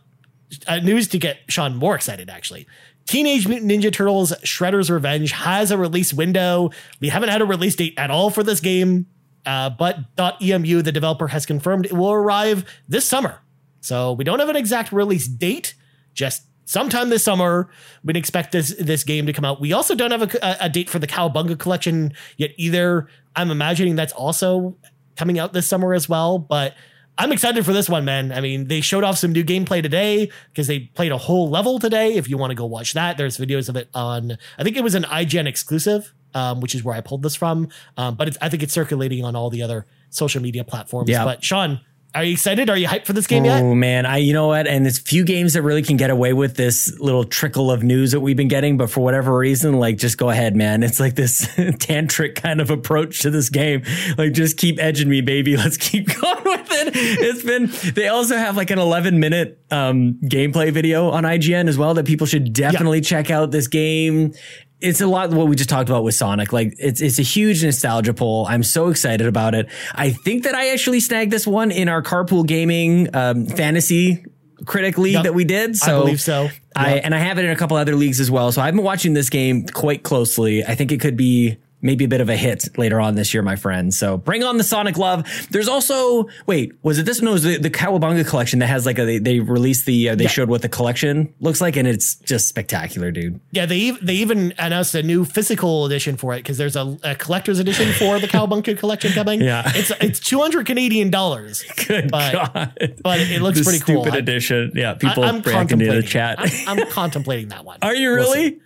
[0.66, 2.66] uh, news to get Sean more excited, actually.
[3.06, 6.72] Teenage Mutant Ninja Turtles Shredder's Revenge has a release window.
[7.00, 9.06] We haven't had a release date at all for this game,
[9.46, 13.40] uh, but Dotemu, the developer, has confirmed it will arrive this summer.
[13.82, 15.76] So we don't have an exact release date,
[16.16, 17.70] just sometime this summer
[18.04, 19.62] we'd expect this this game to come out.
[19.62, 23.08] We also don't have a, a date for the Cowabunga collection yet either.
[23.36, 24.76] I'm imagining that's also
[25.18, 26.76] coming out this summer as well, but
[27.18, 28.32] I'm excited for this one, man.
[28.32, 31.80] I mean, they showed off some new gameplay today because they played a whole level
[31.80, 32.14] today.
[32.14, 34.84] If you want to go watch that, there's videos of it on, I think it
[34.84, 37.70] was an IGN exclusive, um, which is where I pulled this from.
[37.98, 41.10] Um, but it's, I think it's circulating on all the other social media platforms.
[41.10, 41.26] Yeah.
[41.26, 41.82] But Sean,
[42.16, 42.70] are you excited?
[42.70, 43.62] Are you hyped for this game yet?
[43.62, 44.66] Oh man, I you know what?
[44.66, 48.12] And there's few games that really can get away with this little trickle of news
[48.12, 50.84] that we've been getting, but for whatever reason, like just go ahead, man.
[50.84, 53.84] It's like this tantric kind of approach to this game.
[54.18, 55.58] Like just keep edging me, baby.
[55.58, 56.92] Let's keep going with it.
[56.96, 61.78] It's been they also have like an 11 minute um gameplay video on IGN as
[61.78, 64.34] well that people should definitely check out this game
[64.80, 66.54] it's a lot what we just talked about with Sonic.
[66.54, 68.46] Like it's it's a huge nostalgia pull.
[68.46, 69.68] I'm so excited about it.
[69.94, 74.24] I think that I actually snagged this one in our carpool gaming um, fantasy
[74.66, 75.24] critic league Yep.
[75.24, 75.76] that we did.
[75.78, 76.50] So I believe so.
[76.76, 78.52] I and I have it in a couple other leagues as well.
[78.52, 80.64] So I've been watching this game quite closely.
[80.64, 81.58] I think it could be
[81.88, 83.92] maybe a bit of a hit later on this year, my friend.
[83.92, 85.26] So bring on the Sonic love.
[85.50, 87.22] There's also wait, was it this?
[87.22, 90.10] No, it was the, the Cowabunga collection that has like a they, they released the
[90.10, 90.30] uh, they Yeah.
[90.30, 93.40] showed what the collection looks like, and it's just spectacular, dude.
[93.52, 97.16] Yeah, they they even announced a new physical edition for it because there's a, a
[97.16, 99.42] collector's edition for the Cowabunga collection coming.
[99.42, 99.64] Yeah.
[99.74, 101.64] it's it's 200 Canadian dollars.
[101.88, 102.96] Good But- God.
[103.04, 104.04] but it looks The pretty cool.
[104.04, 104.72] Stupid edition.
[104.76, 106.38] Yeah, people I, am reacting to the chat.
[106.68, 107.80] I'm, I'm contemplating that one.
[107.82, 108.60] Are you We'll really?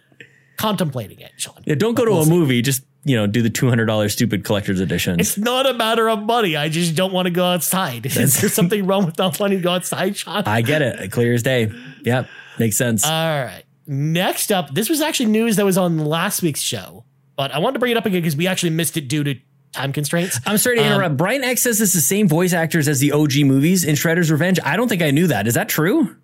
[0.58, 1.62] contemplating it, Sean?
[1.66, 2.30] Yeah, don't go to We'll a see.
[2.32, 2.62] movie.
[2.62, 5.20] Just you know, do the two hundred dollars stupid collector's edition.
[5.20, 6.56] It's not a matter of money.
[6.56, 8.06] I just don't want to go outside.
[8.18, 10.44] Is there something wrong with not wanting to go outside, Sean?
[10.46, 11.12] I get it.
[11.12, 11.72] Clear as day.
[12.04, 12.28] Yep,
[12.60, 13.06] makes sense.
[13.06, 13.64] All right.
[13.88, 17.04] Next up, this was actually news that was on last week's show,
[17.36, 19.36] but I wanted to bring it up again because we actually missed it due to
[19.74, 20.40] time constraints.
[20.46, 21.18] I'm sorry to um, interrupt.
[21.18, 24.60] Brian X says it's the same voice actors as the OG movies in Shredder's Revenge.
[24.64, 25.48] I don't think I knew that.
[25.48, 26.16] Is that true?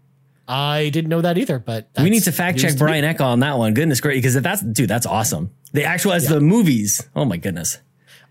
[0.47, 2.77] I didn't know that either, but we need to fact check.
[2.77, 3.73] Brian Eck on that one.
[3.73, 5.51] Goodness great, because if that's dude, that's awesome.
[5.73, 7.07] The actual as the movies.
[7.15, 7.79] Oh my goodness.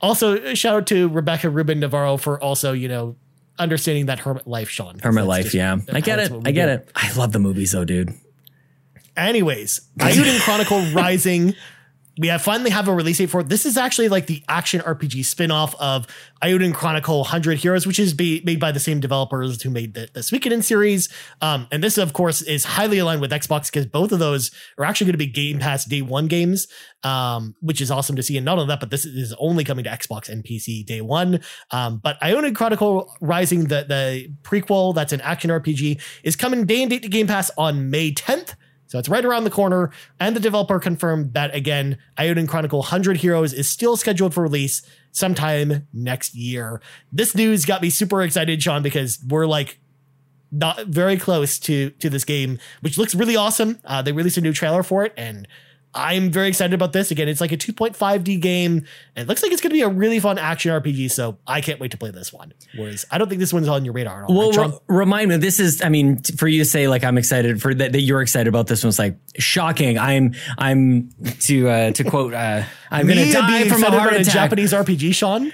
[0.00, 3.16] Also, uh, shout out to Rebecca Rubin Navarro for also, you know,
[3.58, 4.98] understanding that hermit life, Sean.
[4.98, 5.78] Hermit Life, just yeah.
[5.92, 6.32] I get it.
[6.44, 6.72] I get do.
[6.72, 6.90] it.
[6.94, 8.14] I love the movies though, dude.
[9.16, 11.54] Anyways, Eiyuden Chronicle Rising.
[12.18, 13.48] We have finally have a release date for it.
[13.48, 16.06] This is actually like the action RPG spin-off of
[16.42, 20.08] Eiyuden Chronicle 100 Heroes, which is be, made by the same developers who made the,
[20.12, 21.08] the Suikoden series.
[21.42, 24.84] Um, and this, of course, is highly aligned with Xbox because both of those are
[24.84, 26.68] actually going to be Game Pass Day One games,
[27.02, 28.36] um, which is awesome to see.
[28.36, 31.40] And not only that, but this is only coming to Xbox and PC Day One.
[31.70, 36.82] Um, but Eiyuden Chronicle Rising, the the prequel that's an action RPG, is coming day
[36.82, 38.54] and date to Game Pass on May 10th.
[38.86, 39.90] So it's right around the corner.
[40.20, 44.82] And the developer confirmed that again, Eiyuden Chronicle 100 Heroes is still scheduled for release
[45.12, 46.80] sometime next year.
[47.12, 49.78] This news got me super excited, Sean, because we're like
[50.52, 53.78] not very close to to this game, which looks really awesome.
[53.84, 55.48] Uh, they released a new trailer for it, and
[55.96, 57.10] I'm very excited about this.
[57.10, 59.88] Again, it's like a 2.5D game, and it looks like it's going to be a
[59.88, 61.10] really fun action RPG.
[61.10, 62.52] So I can't wait to play this one.
[62.76, 64.36] Whereas I don't think this one's on your radar at all.
[64.36, 65.38] Well, right, re- remind me.
[65.38, 68.22] This is, I mean, for you to say like I'm excited for that, that you're
[68.22, 69.98] excited about this one's like shocking.
[69.98, 74.32] I'm, I'm to uh, to quote, uh, I'm going to die from a heart attack.
[74.32, 75.52] Japanese RPG, Sean.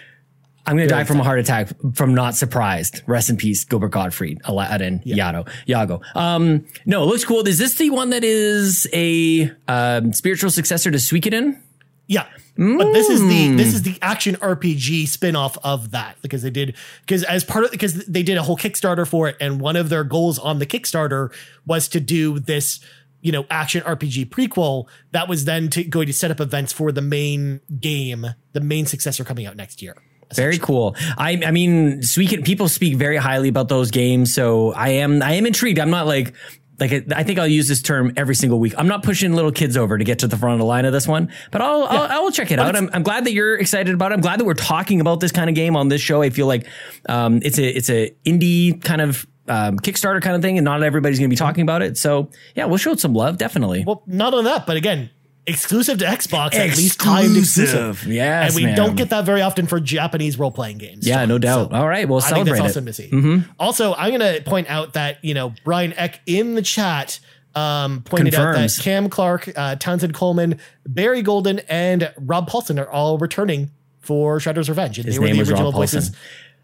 [0.67, 3.03] I'm going to die from a heart attack from not surprised.
[3.07, 6.01] Rest in peace, Gilbert Gottfried, Aladdin, Yato, Iago.
[6.15, 7.47] Um, no, it looks cool.
[7.49, 11.59] Is this the one that is a um, spiritual successor to Suikoden?
[12.07, 12.27] Yeah.
[12.57, 13.57] But this is the Mm.
[13.57, 17.71] this is the action RPG spin-off of that because they did because as part of
[17.71, 20.67] because they did a whole Kickstarter for it and one of their goals on the
[20.67, 21.33] Kickstarter
[21.67, 22.79] was to do this
[23.23, 26.93] you know action RPG prequel that was then to, going to set up events for
[26.93, 29.97] the main game the main successor coming out next year.
[30.35, 30.97] Very cool.
[31.19, 32.01] I, I mean,
[32.45, 35.79] people speak very highly about those games, so I am, I am intrigued.
[35.79, 36.35] I'm not like,
[36.81, 38.75] like I think I'll use this term every single week.
[38.77, 40.93] I'm not pushing little kids over to get to the front of the line of
[40.93, 42.75] this one, but I'll, I'll, I'll check it out.
[42.75, 44.15] I'm, I'm glad that you're excited about it.
[44.15, 46.23] I'm glad that we're talking about this kind of game on this show.
[46.23, 46.67] I feel like,
[47.09, 50.83] um, it's a, it's a indie kind of, um, Kickstarter kind of thing, and not
[50.83, 51.99] everybody's going to be talking about it.
[51.99, 53.85] So yeah, we'll show it some love, definitely.
[53.87, 55.11] Well, not only that, but again,
[55.47, 57.91] exclusive to Xbox, at least timed exclusive.
[57.91, 58.13] Exclusive.
[58.13, 61.07] Yes, and we don't get that very often for Japanese role playing games.
[61.07, 61.71] yeah, no doubt.
[61.71, 62.63] So- All right, we'll I think that's it.
[62.63, 63.43] awesome to see.
[63.59, 67.19] Also, I'm going to point out that, you know, Brian Eck in the chat
[67.55, 72.89] um, pointed out that Cam Clarke, uh, Townsend Coleman, Barry Gordon, and Rob Paulsen are
[72.91, 74.99] all returning for Shredder's Revenge.
[74.99, 76.13] And His they were the original voices.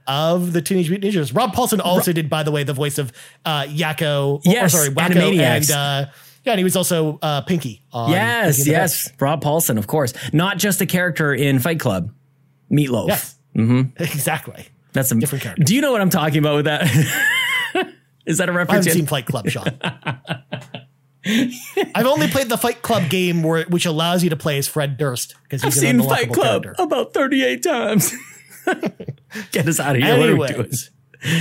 [0.07, 1.35] Of the Teenage Mutant Ninja Turtles.
[1.35, 3.13] Rob Paulsen also did, by the way, the voice of
[3.45, 4.41] uh, Yakko.
[4.43, 5.71] Yes, or sorry, Wakko Animaniacs.
[5.71, 5.71] and
[6.07, 6.11] uh,
[6.49, 7.83] yeah, and he was also uh, Pinky.
[7.95, 9.13] Yes, Pinky yes.
[9.21, 10.15] Rob Paulsen, of course.
[10.33, 12.11] Not just a character in Fight Club.
[12.73, 13.09] Meatloaf.
[13.09, 13.35] Yes.
[13.55, 14.03] Mm-hmm.
[14.03, 14.67] Exactly.
[14.95, 15.63] That's a Different character.
[15.63, 16.83] Do you know what I'm talking about with that?
[18.27, 18.87] Is that a reference?
[18.87, 18.95] haven't yet?
[18.95, 19.67] seen Fight Club, Sean.
[21.95, 24.97] I've only played the Fight Club game where which allows you to play as Fred
[24.97, 26.83] Durst because I've seen Fight Club character.
[26.83, 28.15] about 38 times.
[29.53, 30.19] Get us out of here.
[30.19, 30.61] What are we doing?
[30.61, 30.91] Anyways,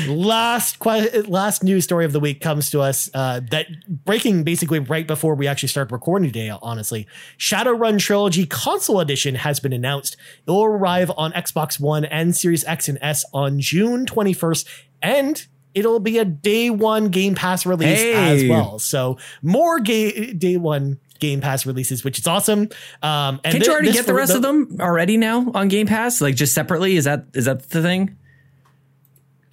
[0.07, 4.79] last que- last news story of the week comes to us uh, that breaking basically
[4.79, 6.49] right before we actually start recording today.
[6.49, 10.17] Honestly, Shadowrun Trilogy Console Edition has been announced.
[10.45, 14.67] It will arrive on Xbox One and Series X and S on June twenty first,
[15.01, 18.79] and it'll be a day one Game Pass release as well.
[18.79, 20.99] So more ga- day one.
[21.19, 22.69] Game Pass releases, which is awesome.
[23.01, 25.87] Um, and Can't thi- you already get the rest of them already now on Game
[25.87, 26.21] Pass?
[26.21, 26.95] Like just separately?
[26.95, 28.15] Is that is that the thing?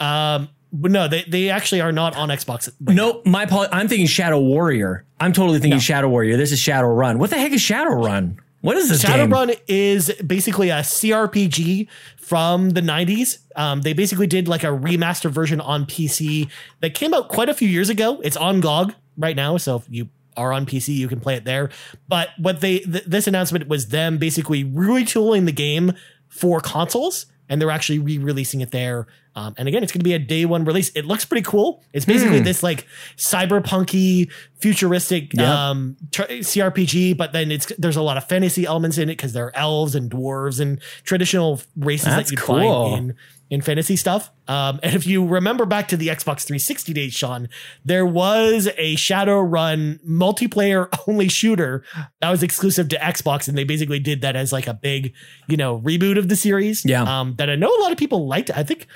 [0.01, 2.69] Um, but no, they, they actually are not on Xbox.
[2.81, 3.71] right No, my apologies.
[3.73, 5.05] I'm thinking Shadow Warrior.
[5.21, 6.37] I'm totally thinking Shadow Warrior.
[6.37, 7.19] This is Shadow Run.
[7.19, 8.41] What the heck is Shadow Run?
[8.65, 9.29] What is this game?
[9.29, 13.41] Shadowrun is basically a CRPG from the 90s.
[13.57, 16.49] Um, they basically did like a remastered version on PC
[16.81, 18.23] that came out quite a few years ago.
[18.23, 21.45] It's on GOG right now, so if you are on PC, you can play it
[21.45, 21.69] there.
[22.09, 25.93] But what they th- this announcement was them basically retooling the game
[26.29, 29.07] for consoles, and they're actually re-releasing it there.
[29.37, 30.91] Um, and again, it's going to be a day one release.
[30.91, 31.83] It looks pretty cool.
[31.93, 35.71] It's basically this like cyberpunky, futuristic Yeah.
[35.71, 39.33] um, tr- CRPG, but then it's there's a lot of fantasy elements in it because
[39.33, 42.91] there are elves and dwarves and traditional races That's that you cool.
[42.91, 43.17] find in
[43.51, 44.31] in fantasy stuff.
[44.49, 47.49] Um, and if you remember back to the Xbox 360 days, Sean,
[47.85, 51.85] there was a Shadowrun multiplayer only shooter
[52.21, 55.13] that was exclusive to Xbox, and they basically did that as like a big,
[55.47, 56.85] you know, reboot of the series.
[56.87, 57.03] Yeah.
[57.03, 58.51] Um, that I know a lot of people liked.
[58.51, 58.87] I think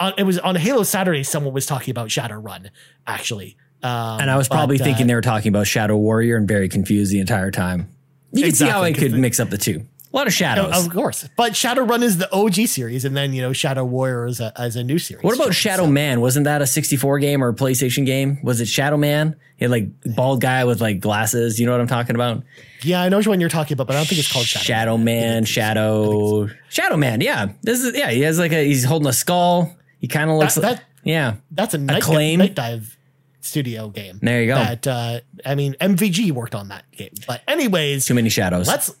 [0.00, 1.22] on, it was on Halo Saturday.
[1.22, 2.70] Someone was talking about Shadowrun
[3.06, 3.56] actually.
[3.82, 6.48] Um, And I was but, probably uh, thinking they were talking about Shadow Warrior and
[6.48, 7.88] very confused the entire time.
[8.32, 9.86] You can see how I could mix up the two.
[10.12, 10.86] A lot of shadows.
[10.86, 14.38] Of course, but Shadowrun is the OG series, and then you know Shadow Warrior is
[14.38, 15.24] a, as a new series.
[15.24, 16.20] what about So- Shadow Man?
[16.20, 18.38] Wasn't that a 64 game or a PlayStation game?
[18.44, 19.34] Was it Shadow Man?
[19.56, 21.58] He had like bald guy with like glasses.
[21.58, 22.44] You know what I'm talking about?
[22.82, 24.62] Yeah, I know which one you're talking about, but I don't think it's called Shadow.
[24.64, 27.20] Shadow Man, Shadow, Shadow Man.
[27.20, 28.10] Yeah, this is yeah.
[28.10, 29.74] He has like a he's holding a skull.
[30.04, 31.36] He kind of looks That- like that- yeah.
[31.50, 32.40] That's a night, Acclaim?
[32.40, 32.94] Nightdive
[33.40, 34.18] studio game.
[34.20, 34.56] There you go.
[34.56, 37.08] That uh, I mean, MVG worked on that game.
[37.26, 38.68] But anyways, Too many shadows.
[38.68, 38.94] let's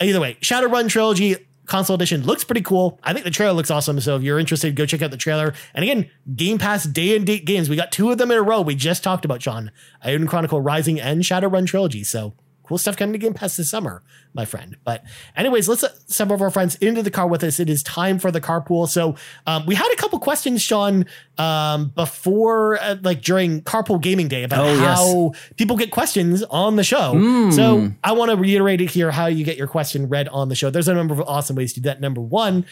[0.00, 0.38] either way.
[0.40, 2.98] Shadowrun trilogy console edition looks pretty cool.
[3.02, 4.00] I think the trailer looks awesome.
[4.00, 5.52] So if you're interested, go check out the trailer.
[5.74, 7.68] And again, Game Pass day and date games.
[7.68, 8.62] We got two of them in a row.
[8.62, 9.70] We just talked about Sean
[10.06, 12.02] Eiyuden Chronicle Rising and Shadowrun trilogy.
[12.02, 12.32] So
[12.66, 14.02] cool stuff coming to Game Pass this summer,
[14.34, 14.76] my friend.
[14.84, 15.04] But
[15.36, 17.60] anyways, let's let some of our friends into the car with us.
[17.60, 18.88] It is time for the carpool.
[18.88, 19.14] So
[19.46, 21.06] um, we had a couple questions, Sean,
[21.38, 24.98] um, before uh, like during carpool gaming day about Oh, yes.
[24.98, 27.12] how people get questions on the show.
[27.12, 27.50] Hmm.
[27.50, 30.54] So I want to reiterate it here how you get your question read on the
[30.54, 30.70] show.
[30.70, 32.00] There's a number of awesome ways to do that.
[32.00, 32.66] Number one,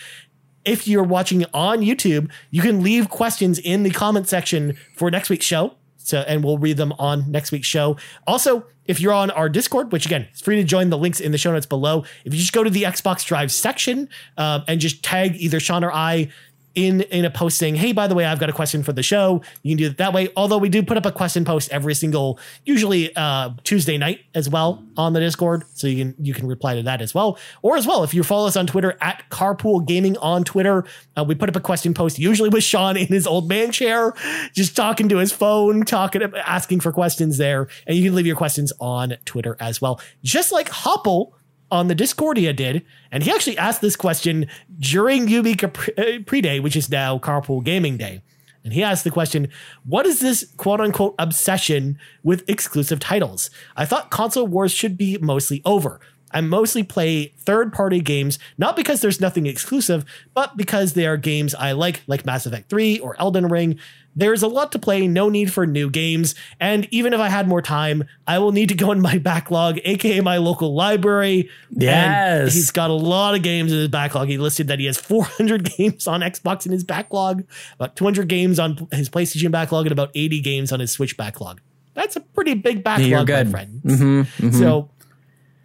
[0.65, 5.29] if you're watching on YouTube, you can leave questions in the comment section for next
[5.31, 5.75] week's show.
[5.99, 7.97] So, and we'll read them on next week's show.
[8.27, 11.33] Also, if you're on our Discord, which again, it's free to join the links in
[11.33, 12.05] the show notes below.
[12.25, 15.85] If you just go to the Xbox Drive section um, and just tag either Sean
[15.85, 16.31] or I
[16.75, 19.03] in in a post saying, "Hey, by the way, I've got a question for the
[19.03, 20.29] show." You can do it that way.
[20.37, 24.49] Although we do put up a question post every single, usually uh, Tuesday night as
[24.49, 27.39] well on the Discord, so you can you can reply to that as well.
[27.63, 30.85] Or as well, if you follow us on Twitter at Carpool Gaming on Twitter,
[31.17, 34.15] uh, we put up a question post usually with Sean in his old man chair,
[34.53, 38.37] just talking to his phone, talking, asking for questions there, and you can leave your
[38.37, 41.35] questions on Twitter as well, just like Hopple
[41.75, 44.47] on the Discordia did, and he actually asked this question
[44.79, 48.23] during Ubi uh, Pre Day, which is now Carpool Gaming Day.
[48.63, 49.49] And he asked the question,
[49.85, 53.51] What is this quote unquote obsession with exclusive titles?
[53.77, 56.01] I thought console wars should be mostly over.
[56.31, 61.17] I mostly play third party games, not because there's nothing exclusive, but because they are
[61.17, 63.81] games I like, like Mass Effect 3 or Elden Ring.
[64.17, 66.35] There's a lot to play, no need for new games.
[66.61, 69.79] And even if I had more time, I will need to go in my backlog,
[69.85, 71.51] aka my local library.
[71.81, 74.29] And he's got a lot of games in his backlog.
[74.29, 78.59] He listed that he has 400 games on Xbox in his backlog, about 200 games
[78.61, 81.61] on his PlayStation backlog, and about 80 games on his Switch backlog.
[81.95, 83.51] That's a pretty big backlog, You're my good.
[83.51, 83.81] friend.
[83.85, 84.91] Mm-hmm, So,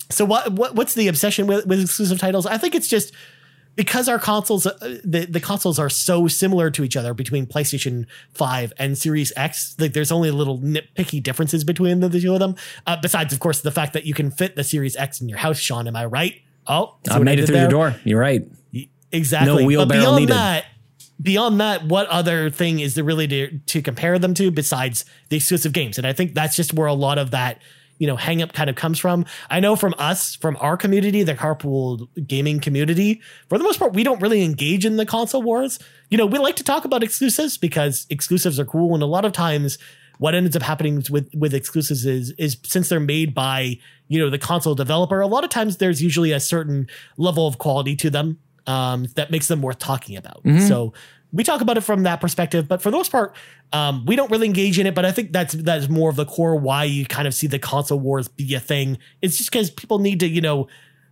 [0.09, 2.45] so what, what what's the obsession with, with exclusive titles?
[2.47, 3.13] I think it's just
[3.79, 8.07] because our consoles, uh, the the consoles are so similar to each other between PlayStation
[8.33, 9.73] Five and Series X.
[9.79, 12.57] Like, there's only a little nitpicky differences between the, the two of them.
[12.85, 15.37] Uh, besides, of course, the fact that you can fit the Series X in your
[15.37, 15.57] house.
[15.57, 16.41] Sean, am I right?
[16.67, 17.67] Oh, I made it through there?
[17.67, 17.95] the door.
[18.03, 18.45] You're right.
[19.13, 19.47] Exactly.
[19.47, 20.35] No but wheelbarrow beyond needed.
[20.35, 20.65] that,
[21.21, 25.37] beyond that, what other thing is there really to, to compare them to besides the
[25.37, 25.97] exclusive games?
[25.97, 27.61] And I think that's just where a lot of that,
[27.99, 29.25] you know, hang up kind of comes from.
[29.49, 33.93] I know from us, from our community, the carpool gaming community, for the most part,
[33.93, 35.77] we don't really engage in the console wars.
[36.09, 38.93] You know, we like to talk about exclusives because exclusives are cool.
[38.93, 39.77] And a lot of times
[40.17, 43.77] what ends up happening with, with exclusives is, is since they're made by,
[44.07, 46.87] you know, the console developer, a lot of times there's usually a certain
[47.17, 50.43] level of quality to them um, that makes them worth talking about.
[50.43, 50.67] Mm-hmm.
[50.67, 50.93] So
[51.31, 53.35] we talk about it from that perspective, but for the most part,
[53.71, 54.95] um, we don't really engage in it.
[54.95, 57.59] But I think that's that's more of the core why you kind of see the
[57.59, 58.97] console wars be a thing.
[59.21, 60.67] It's just because people need to, you know,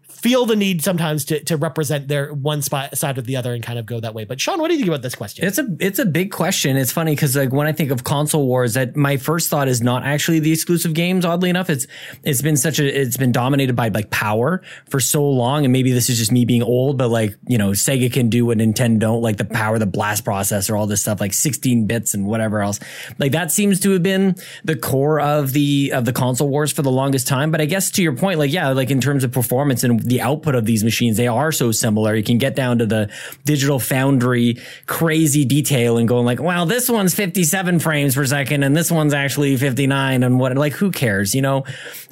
[0.07, 3.63] feel the need sometimes to to represent their one spot side or the other and
[3.63, 4.25] kind of go that way.
[4.25, 5.45] But Sean, what do you think about this question?
[5.45, 6.77] It's a it's a big question.
[6.77, 9.81] It's funny because like when I think of console wars, that my first thought is
[9.81, 11.25] not actually the exclusive games.
[11.25, 11.87] Oddly enough, it's
[12.23, 15.91] it's been such a it's been dominated by like power for so long, and maybe
[15.91, 19.07] this is just me being old, but like you know, Sega can do what Nintendo
[19.07, 22.61] don't, like the power, the blast processor, all this stuff, like 16 bits and whatever
[22.61, 22.79] else.
[23.17, 26.81] Like that seems to have been the core of the of the console wars for
[26.81, 27.51] the longest time.
[27.51, 30.21] But I guess to your point, like yeah, like in terms of performance and the
[30.21, 32.15] output of these machines, they are so similar.
[32.15, 33.09] You can get down to the
[33.45, 38.75] digital foundry crazy detail and going like, wow, this one's 57 frames per second and
[38.75, 41.33] this one's actually 59 and what, like, who cares?
[41.35, 41.65] You know,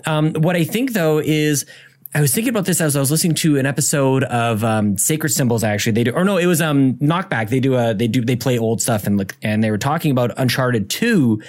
[0.05, 1.65] um, what I think though is,
[2.13, 5.31] I was thinking about this as I was listening to an episode of um, Sacred
[5.31, 5.65] Symbols.
[5.65, 7.49] Actually, they do, or no, it was um, Knockback.
[7.49, 10.11] They do a, they do, they play old stuff and look, and they were talking
[10.11, 11.43] about Uncharted Two,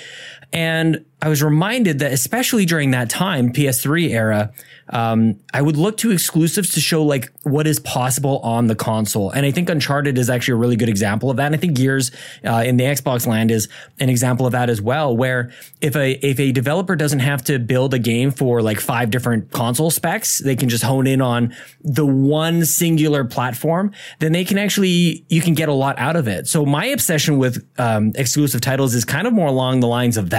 [0.53, 4.53] and I was reminded that especially during that time, PS3 era,
[4.91, 9.31] um, I would look to exclusives to show like what is possible on the console.
[9.31, 11.47] And I think Uncharted is actually a really good example of that.
[11.47, 12.11] And I think Gears
[12.45, 13.69] uh, in the Xbox land is
[13.99, 17.59] an example of that as well, where if a if a developer doesn't have to
[17.59, 21.55] build a game for like five different console specs, they can just hone in on
[21.81, 23.91] the one singular platform,
[24.21, 26.47] then they can actually you can get a lot out of it.
[26.47, 30.31] So my obsession with um, exclusive titles is kind of more along the lines of
[30.31, 30.36] that.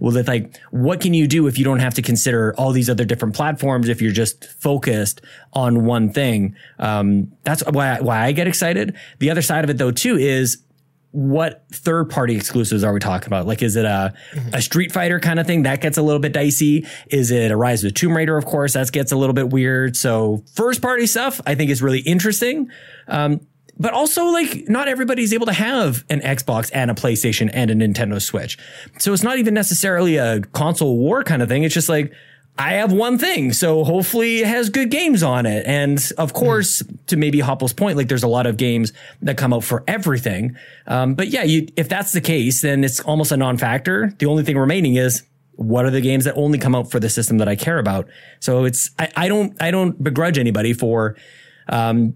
[0.00, 2.88] Well, that like what can you do if you don't have to consider all these
[2.88, 3.88] other different platforms?
[3.90, 5.20] if you're just focused
[5.52, 6.54] on one thing.
[6.78, 8.96] Um, that's why I, why I get excited.
[9.18, 10.62] The other side of it though too is
[11.12, 13.44] what third party exclusives are we talking about?
[13.44, 14.14] Like, is it a,
[14.52, 15.64] a Street Fighter kind of thing?
[15.64, 16.86] That gets a little bit dicey.
[17.08, 18.36] Is it a Rise of the Tomb Raider?
[18.36, 19.96] Of course, that gets a little bit weird.
[19.96, 22.70] So first party stuff, I think is really interesting.
[23.08, 23.40] Um,
[23.80, 27.74] but also like not everybody's able to have an Xbox and a PlayStation and a
[27.74, 28.58] Nintendo Switch.
[28.98, 31.64] So it's not even necessarily a console war kind of thing.
[31.64, 32.12] It's just like,
[32.58, 35.64] I have one thing, so hopefully it has good games on it.
[35.64, 37.06] And of course, mm.
[37.06, 40.56] to maybe Hopple's point, like there's a lot of games that come out for everything.
[40.86, 44.12] Um, but yeah, you, if that's the case, then it's almost a non-factor.
[44.18, 45.22] The only thing remaining is
[45.52, 48.08] what are the games that only come out for the system that I care about?
[48.40, 51.16] So it's I, I don't I don't begrudge anybody for
[51.70, 52.14] um,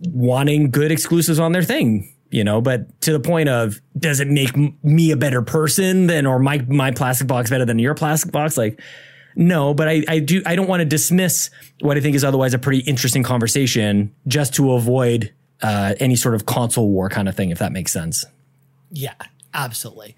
[0.00, 4.26] wanting good exclusives on their thing you know, but to the point of does it
[4.26, 8.32] make me a better person than or my my plastic box better than your plastic
[8.32, 8.56] box?
[8.56, 8.80] Like
[9.36, 12.52] no, but I, I do I don't want to dismiss what I think is otherwise
[12.52, 15.32] a pretty interesting conversation just to avoid
[15.62, 18.24] uh, any sort of console war kind of thing, if that makes sense.
[18.90, 19.14] Yeah,
[19.52, 20.16] absolutely.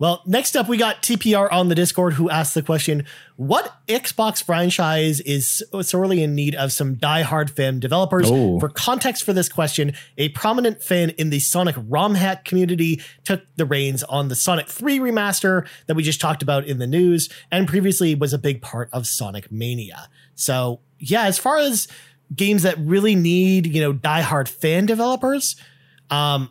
[0.00, 4.42] Well, next up, we got TPR on the Discord who asked the question What Xbox
[4.42, 8.30] franchise is sorely in need of some die-hard fan developers?
[8.30, 8.60] Oh.
[8.60, 13.42] For context for this question, a prominent fan in the Sonic ROM hack community took
[13.56, 17.28] the reins on the Sonic 3 remaster that we just talked about in the news
[17.50, 20.08] and previously was a big part of Sonic Mania.
[20.36, 21.88] So, yeah, as far as
[22.36, 25.56] games that really need, you know, die-hard fan developers,
[26.08, 26.50] um,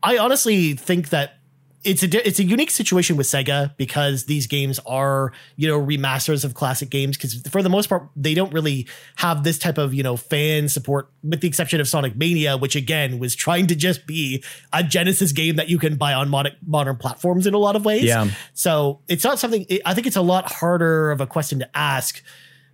[0.00, 1.38] I honestly think that
[1.84, 6.44] it's a it's a unique situation with Sega because these games are you know remasters
[6.44, 9.92] of classic games because for the most part they don't really have this type of
[9.92, 13.74] you know fan support with the exception of Sonic Mania which again was trying to
[13.74, 17.58] just be a Genesis game that you can buy on modern modern platforms in a
[17.58, 18.04] lot of ways.
[18.04, 18.28] Yeah.
[18.54, 22.22] So it's not something I think it's a lot harder of a question to ask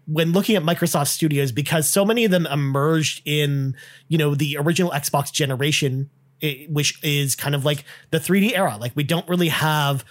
[0.07, 3.77] when looking at Microsoft Studios because so many of them emerged in
[4.09, 6.11] you know the original Xbox generation
[6.69, 8.77] which is kind of like the 3D era.
[8.79, 10.05] Like we don't really have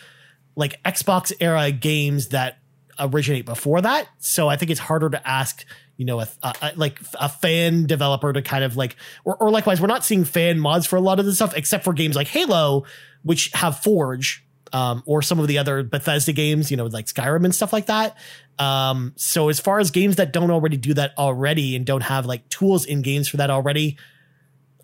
[0.56, 2.60] like Xbox era games that
[3.00, 4.08] originate before that.
[4.20, 5.66] So I think it's harder to ask,
[5.98, 9.80] you know, a, a, like a fan developer to kind of like, or, or likewise,
[9.80, 12.28] we're not seeing fan mods for a lot of this stuff, except for games like
[12.28, 12.86] Halo,
[13.24, 17.46] which have Forge, um, or some of the other Bethesda games, you know, like Skyrim
[17.46, 18.18] and stuff like that.
[18.60, 22.26] Um, so as far as games that don't already do that already and don't have
[22.26, 23.98] like tools in games for that already,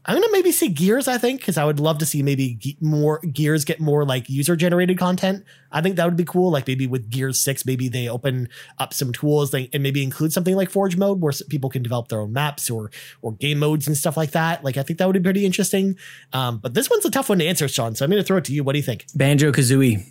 [0.05, 1.07] I'm gonna maybe see Gears.
[1.07, 4.29] I think because I would love to see maybe ge- more Gears get more like
[4.29, 5.45] user generated content.
[5.71, 6.51] I think that would be cool.
[6.51, 8.49] Like maybe with Gears Six, maybe they open
[8.79, 12.09] up some tools they, and maybe include something like Forge mode where people can develop
[12.09, 12.91] their own maps or
[13.21, 14.63] or game modes and stuff like that.
[14.63, 15.95] Like I think that would be pretty interesting.
[16.33, 17.95] Um, but this one's a tough one to answer, Sean.
[17.95, 18.63] So I'm gonna throw it to you.
[18.63, 19.05] What do you think?
[19.15, 20.05] Banjo Kazooie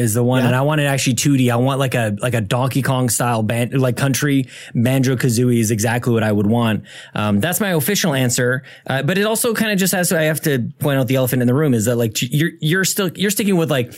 [0.00, 0.48] is the one, Yeah.
[0.48, 1.50] and I want it actually 2D.
[1.52, 5.70] I want like a like a Donkey Kong style band, like country Banjo Kazooie is
[5.70, 6.84] exactly what I would want.
[7.14, 8.62] Um, that's my official answer.
[8.86, 10.08] Uh, but it also kind of just has.
[10.08, 12.50] To, I have to point out the elephant in the room is that like you're
[12.60, 13.92] you're still you're sticking with like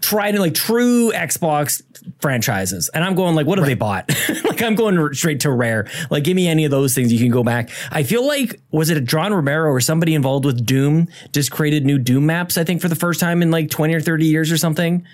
[0.00, 1.82] tried like true Xbox
[2.20, 2.90] franchises.
[2.92, 4.10] And I'm going like, what have they bought?
[4.44, 5.86] like I'm going straight to rare.
[6.10, 7.12] Like give me any of those things.
[7.12, 7.70] You can go back.
[7.90, 11.84] I feel like, was it a John Romero or somebody involved with Doom just created
[11.84, 14.50] new Doom maps, I think for the first time in like 20 or 30 years
[14.50, 15.04] or something.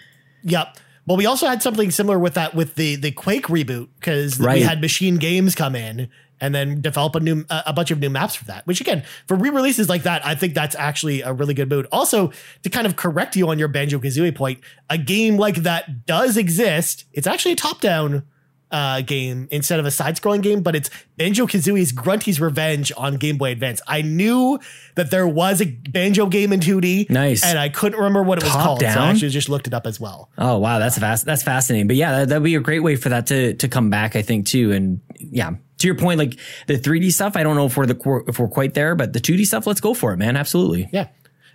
[0.45, 0.77] Yep.
[1.07, 4.63] Well, we also had something similar with that with the the Quake reboot because we
[4.63, 6.09] had Machine Games come in
[6.41, 8.67] and then develop a new a bunch of new maps for that.
[8.67, 11.87] Which again, for re-releases like that, I think that's actually a really good move.
[11.93, 12.33] Also,
[12.63, 14.61] to kind of correct you on your Banjo Kazooie point,
[14.91, 17.05] a game like that does exist.
[17.13, 18.25] It's actually a top down
[18.69, 23.39] uh, game instead of a side-scrolling game, but it's Banjo Kazooie's Grunty's Revenge on Game
[23.39, 23.81] Boy Advance.
[23.87, 24.59] I knew
[24.97, 27.45] that there was a Banjo game in 2D, Nice.
[27.45, 29.73] and I couldn't remember what it was Top called, so I actually just looked it
[29.73, 30.31] up as well.
[30.37, 31.25] Oh wow, that's fast.
[31.25, 31.87] That's fascinating.
[31.87, 34.17] But yeah, that, that'd be a great way for that to to come back.
[34.17, 34.73] I think too.
[34.73, 38.25] And yeah, to your point, like the 3D stuff, I don't know if we're the
[38.27, 40.37] if we're quite there, but the 2D stuff, let's go for it, man.
[40.37, 40.89] Absolutely.
[40.93, 41.09] Yeah.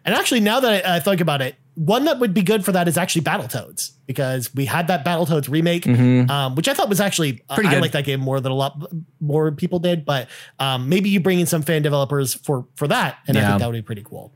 [0.03, 2.72] And actually, now that I, I think about it, one that would be good for
[2.74, 6.99] that is actually Battletoads because we had that Battletoads remake, um, which I thought was
[6.99, 7.53] actually Mm-hmm.
[7.53, 7.82] Pretty I good.
[7.82, 10.03] like that game more than a lot more people did.
[10.03, 10.28] But
[10.59, 13.67] um, maybe you bring in some fan developers for for that, and I think that
[13.67, 14.34] would be pretty cool.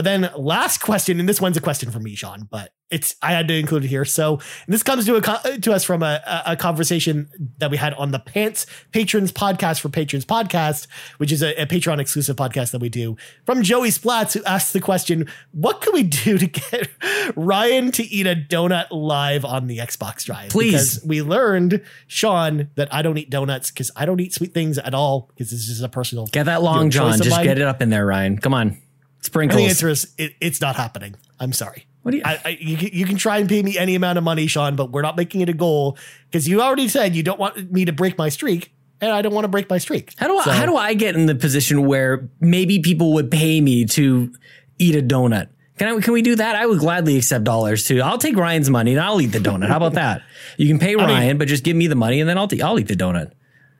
[0.00, 3.32] But then last question, and this one's a question for me, Sean, but it's I
[3.32, 4.06] had to include it here.
[4.06, 7.28] So this comes to a to us from a, a conversation
[7.58, 10.86] that we had on the Pants Patrons podcast for Patrons podcast,
[11.18, 14.72] which is a, a Patreon exclusive podcast that we do from Joey Splats, who asked
[14.72, 16.88] the question, "What can we do to get
[17.36, 20.72] Ryan to eat a donut live on the Xbox Drive?" Please.
[20.72, 24.78] because we learned Sean that I don't eat donuts because I don't eat sweet things
[24.78, 27.20] at all because this is a personal Get that long john.
[27.20, 28.38] Just get it up in there, Ryan.
[28.38, 28.78] Come on.
[29.22, 29.56] I Sprinkles.
[29.56, 31.14] think the answer is it, it's not happening.
[31.38, 31.86] I'm sorry.
[32.02, 34.16] What do you- I, I, you, can- you can try and pay me any amount
[34.18, 35.98] of money, Sean, but we're not making it a goal
[36.30, 39.34] because you already said you don't want me to break my streak, and I don't
[39.34, 40.14] want to break my streak.
[40.16, 43.30] How do I, So- how do I get in the position where maybe people would
[43.30, 44.32] pay me to
[44.78, 45.48] eat a donut?
[45.78, 46.56] Can I, can we do that?
[46.56, 48.02] I would gladly accept dollars too.
[48.02, 49.68] I'll take Ryan's money and I'll eat the donut.
[49.68, 50.22] How about that?
[50.58, 52.78] You can pay Ryan, but just give me the money and then I'll t- I'll
[52.78, 53.32] eat the donut.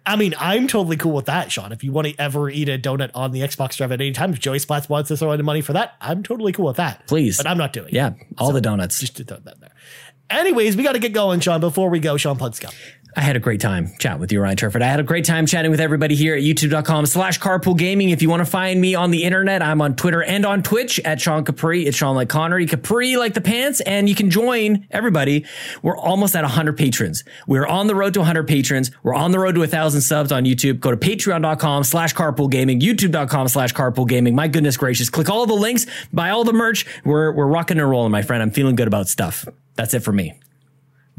[0.06, 1.72] I mean, I'm totally cool with that, Sean.
[1.72, 4.32] If you want to ever eat a donut on the Xbox Drive at any time,
[4.32, 6.76] if Joey Splats wants to throw in the money for that, I'm totally cool with
[6.76, 7.06] that.
[7.06, 7.36] Please.
[7.36, 7.88] but I'm not doing.
[7.88, 7.94] it.
[7.94, 8.98] Yeah, all the donuts.
[8.98, 9.72] just to throw that there.
[10.30, 11.60] Anyways, we got to get going, Sean.
[11.60, 12.72] Before we go, Sean Plunska.
[13.16, 14.82] I had a great time chatting with you, Ryan Turford.
[14.82, 18.10] I had a great time chatting with everybody here at youtube.com slash carpool gaming.
[18.10, 21.00] If you want to find me on the internet, I'm on Twitter and on Twitch
[21.00, 21.86] at Sean Capri.
[21.86, 23.80] It's Sean like Connery, Capri like the pants.
[23.80, 25.44] And you can join everybody.
[25.82, 27.24] We're almost at 100 patrons.
[27.48, 28.90] We're on the road to 100 patrons.
[29.02, 30.78] We're on the road to 1,000 subs on YouTube.
[30.78, 34.34] Go to patreon.com slash carpool gaming, youtube.com slash carpool gaming.
[34.36, 35.10] My goodness gracious.
[35.10, 36.86] Click all the links, buy all the merch.
[37.04, 38.42] We're, we're rocking and rolling, my friend.
[38.42, 39.46] I'm feeling good about stuff.
[39.74, 40.34] That's it for me.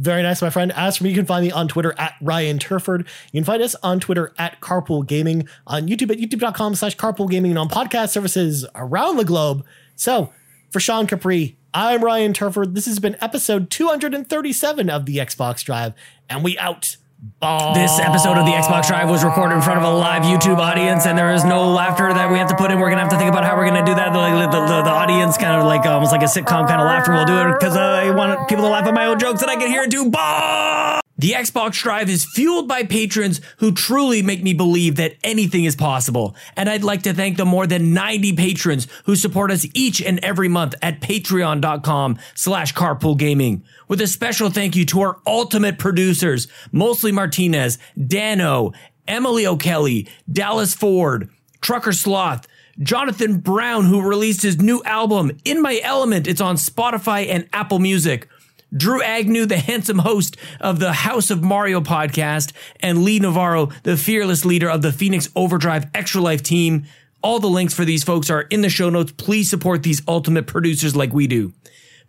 [0.02, 0.72] Very nice, my friend.
[0.72, 3.08] As for me, you can find me on Twitter at Ryan Turford.
[3.32, 7.30] You can find us on Twitter at Carpool Gaming, on YouTube at youtube.com slash carpool
[7.30, 9.64] gaming, and on podcast services around the globe.
[9.96, 10.34] So,
[10.72, 12.74] for Sean Capri, I'm Ryan Turford.
[12.74, 15.94] This has been episode 237 of the Xbox Drive,
[16.28, 16.96] and we out.
[17.22, 21.06] This episode of the Xbox Drive was recorded in front of a live YouTube audience,
[21.06, 22.80] and there is no laughter that we have to put in.
[22.80, 24.12] We're gonna have to think about how we're gonna do that.
[24.12, 26.88] The, the, the, the audience kind of like uh, almost like a sitcom kind of
[26.88, 27.12] laughter.
[27.12, 29.56] We'll do it because I want people to laugh at my own jokes that I
[29.56, 30.10] can hear too.
[30.10, 31.01] Bah!
[31.22, 35.76] The Xbox Drive is fueled by patrons who truly make me believe that anything is
[35.76, 36.36] possible.
[36.58, 40.18] And I'd like to thank the more than 90 patrons who support us each and
[40.26, 43.64] every month at patreon.com slash carpool gaming.
[43.88, 48.72] With a special thank you to our ultimate producers, mostly Martinez, Dano,
[49.08, 51.30] Emily O'Kelly, Dallas Ford,
[51.62, 52.48] Trucker Sloth,
[52.80, 56.26] Jonathan Brown, who released his new album, In My Element.
[56.26, 58.28] It's on Spotify and Apple Music.
[58.76, 63.98] Drew Agnew, the handsome host of the House of Mario podcast, and Lee Navarro, the
[63.98, 66.86] fearless leader of the Phoenix Overdrive Extra Life team.
[67.22, 69.12] All the links for these folks are in the show notes.
[69.12, 71.54] Please support these ultimate producers like we do.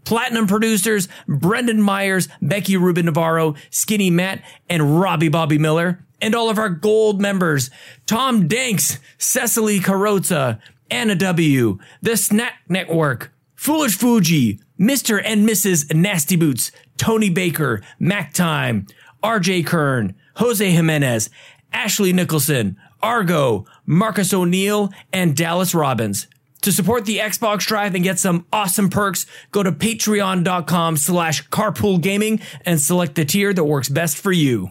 [0.05, 6.05] Platinum producers Brendan Myers, Becky Rubin Navarro, Skinny Matt, and Robbie Bobby Miller.
[6.21, 7.71] And all of our gold members
[8.07, 10.61] Tom Danks, Cecily Carrozza,
[10.91, 13.33] Anna W., The Snack Network,
[13.63, 15.23] Foolish Fuji, Mr.
[15.25, 15.95] and Mrs.
[15.95, 18.89] Nasty Boots, Tony Baker, Mac Time,
[19.23, 21.31] RJ Kern, Jose Jimenez,
[21.73, 26.27] Ashley Nicholson, Argo, Marcus O'Neill, and Dallas Robbins.
[26.63, 32.43] To support the Xbox Drive and get some awesome perks, go to patreon.com slash carpoolgaming
[32.67, 34.71] and select the tier that works best for you.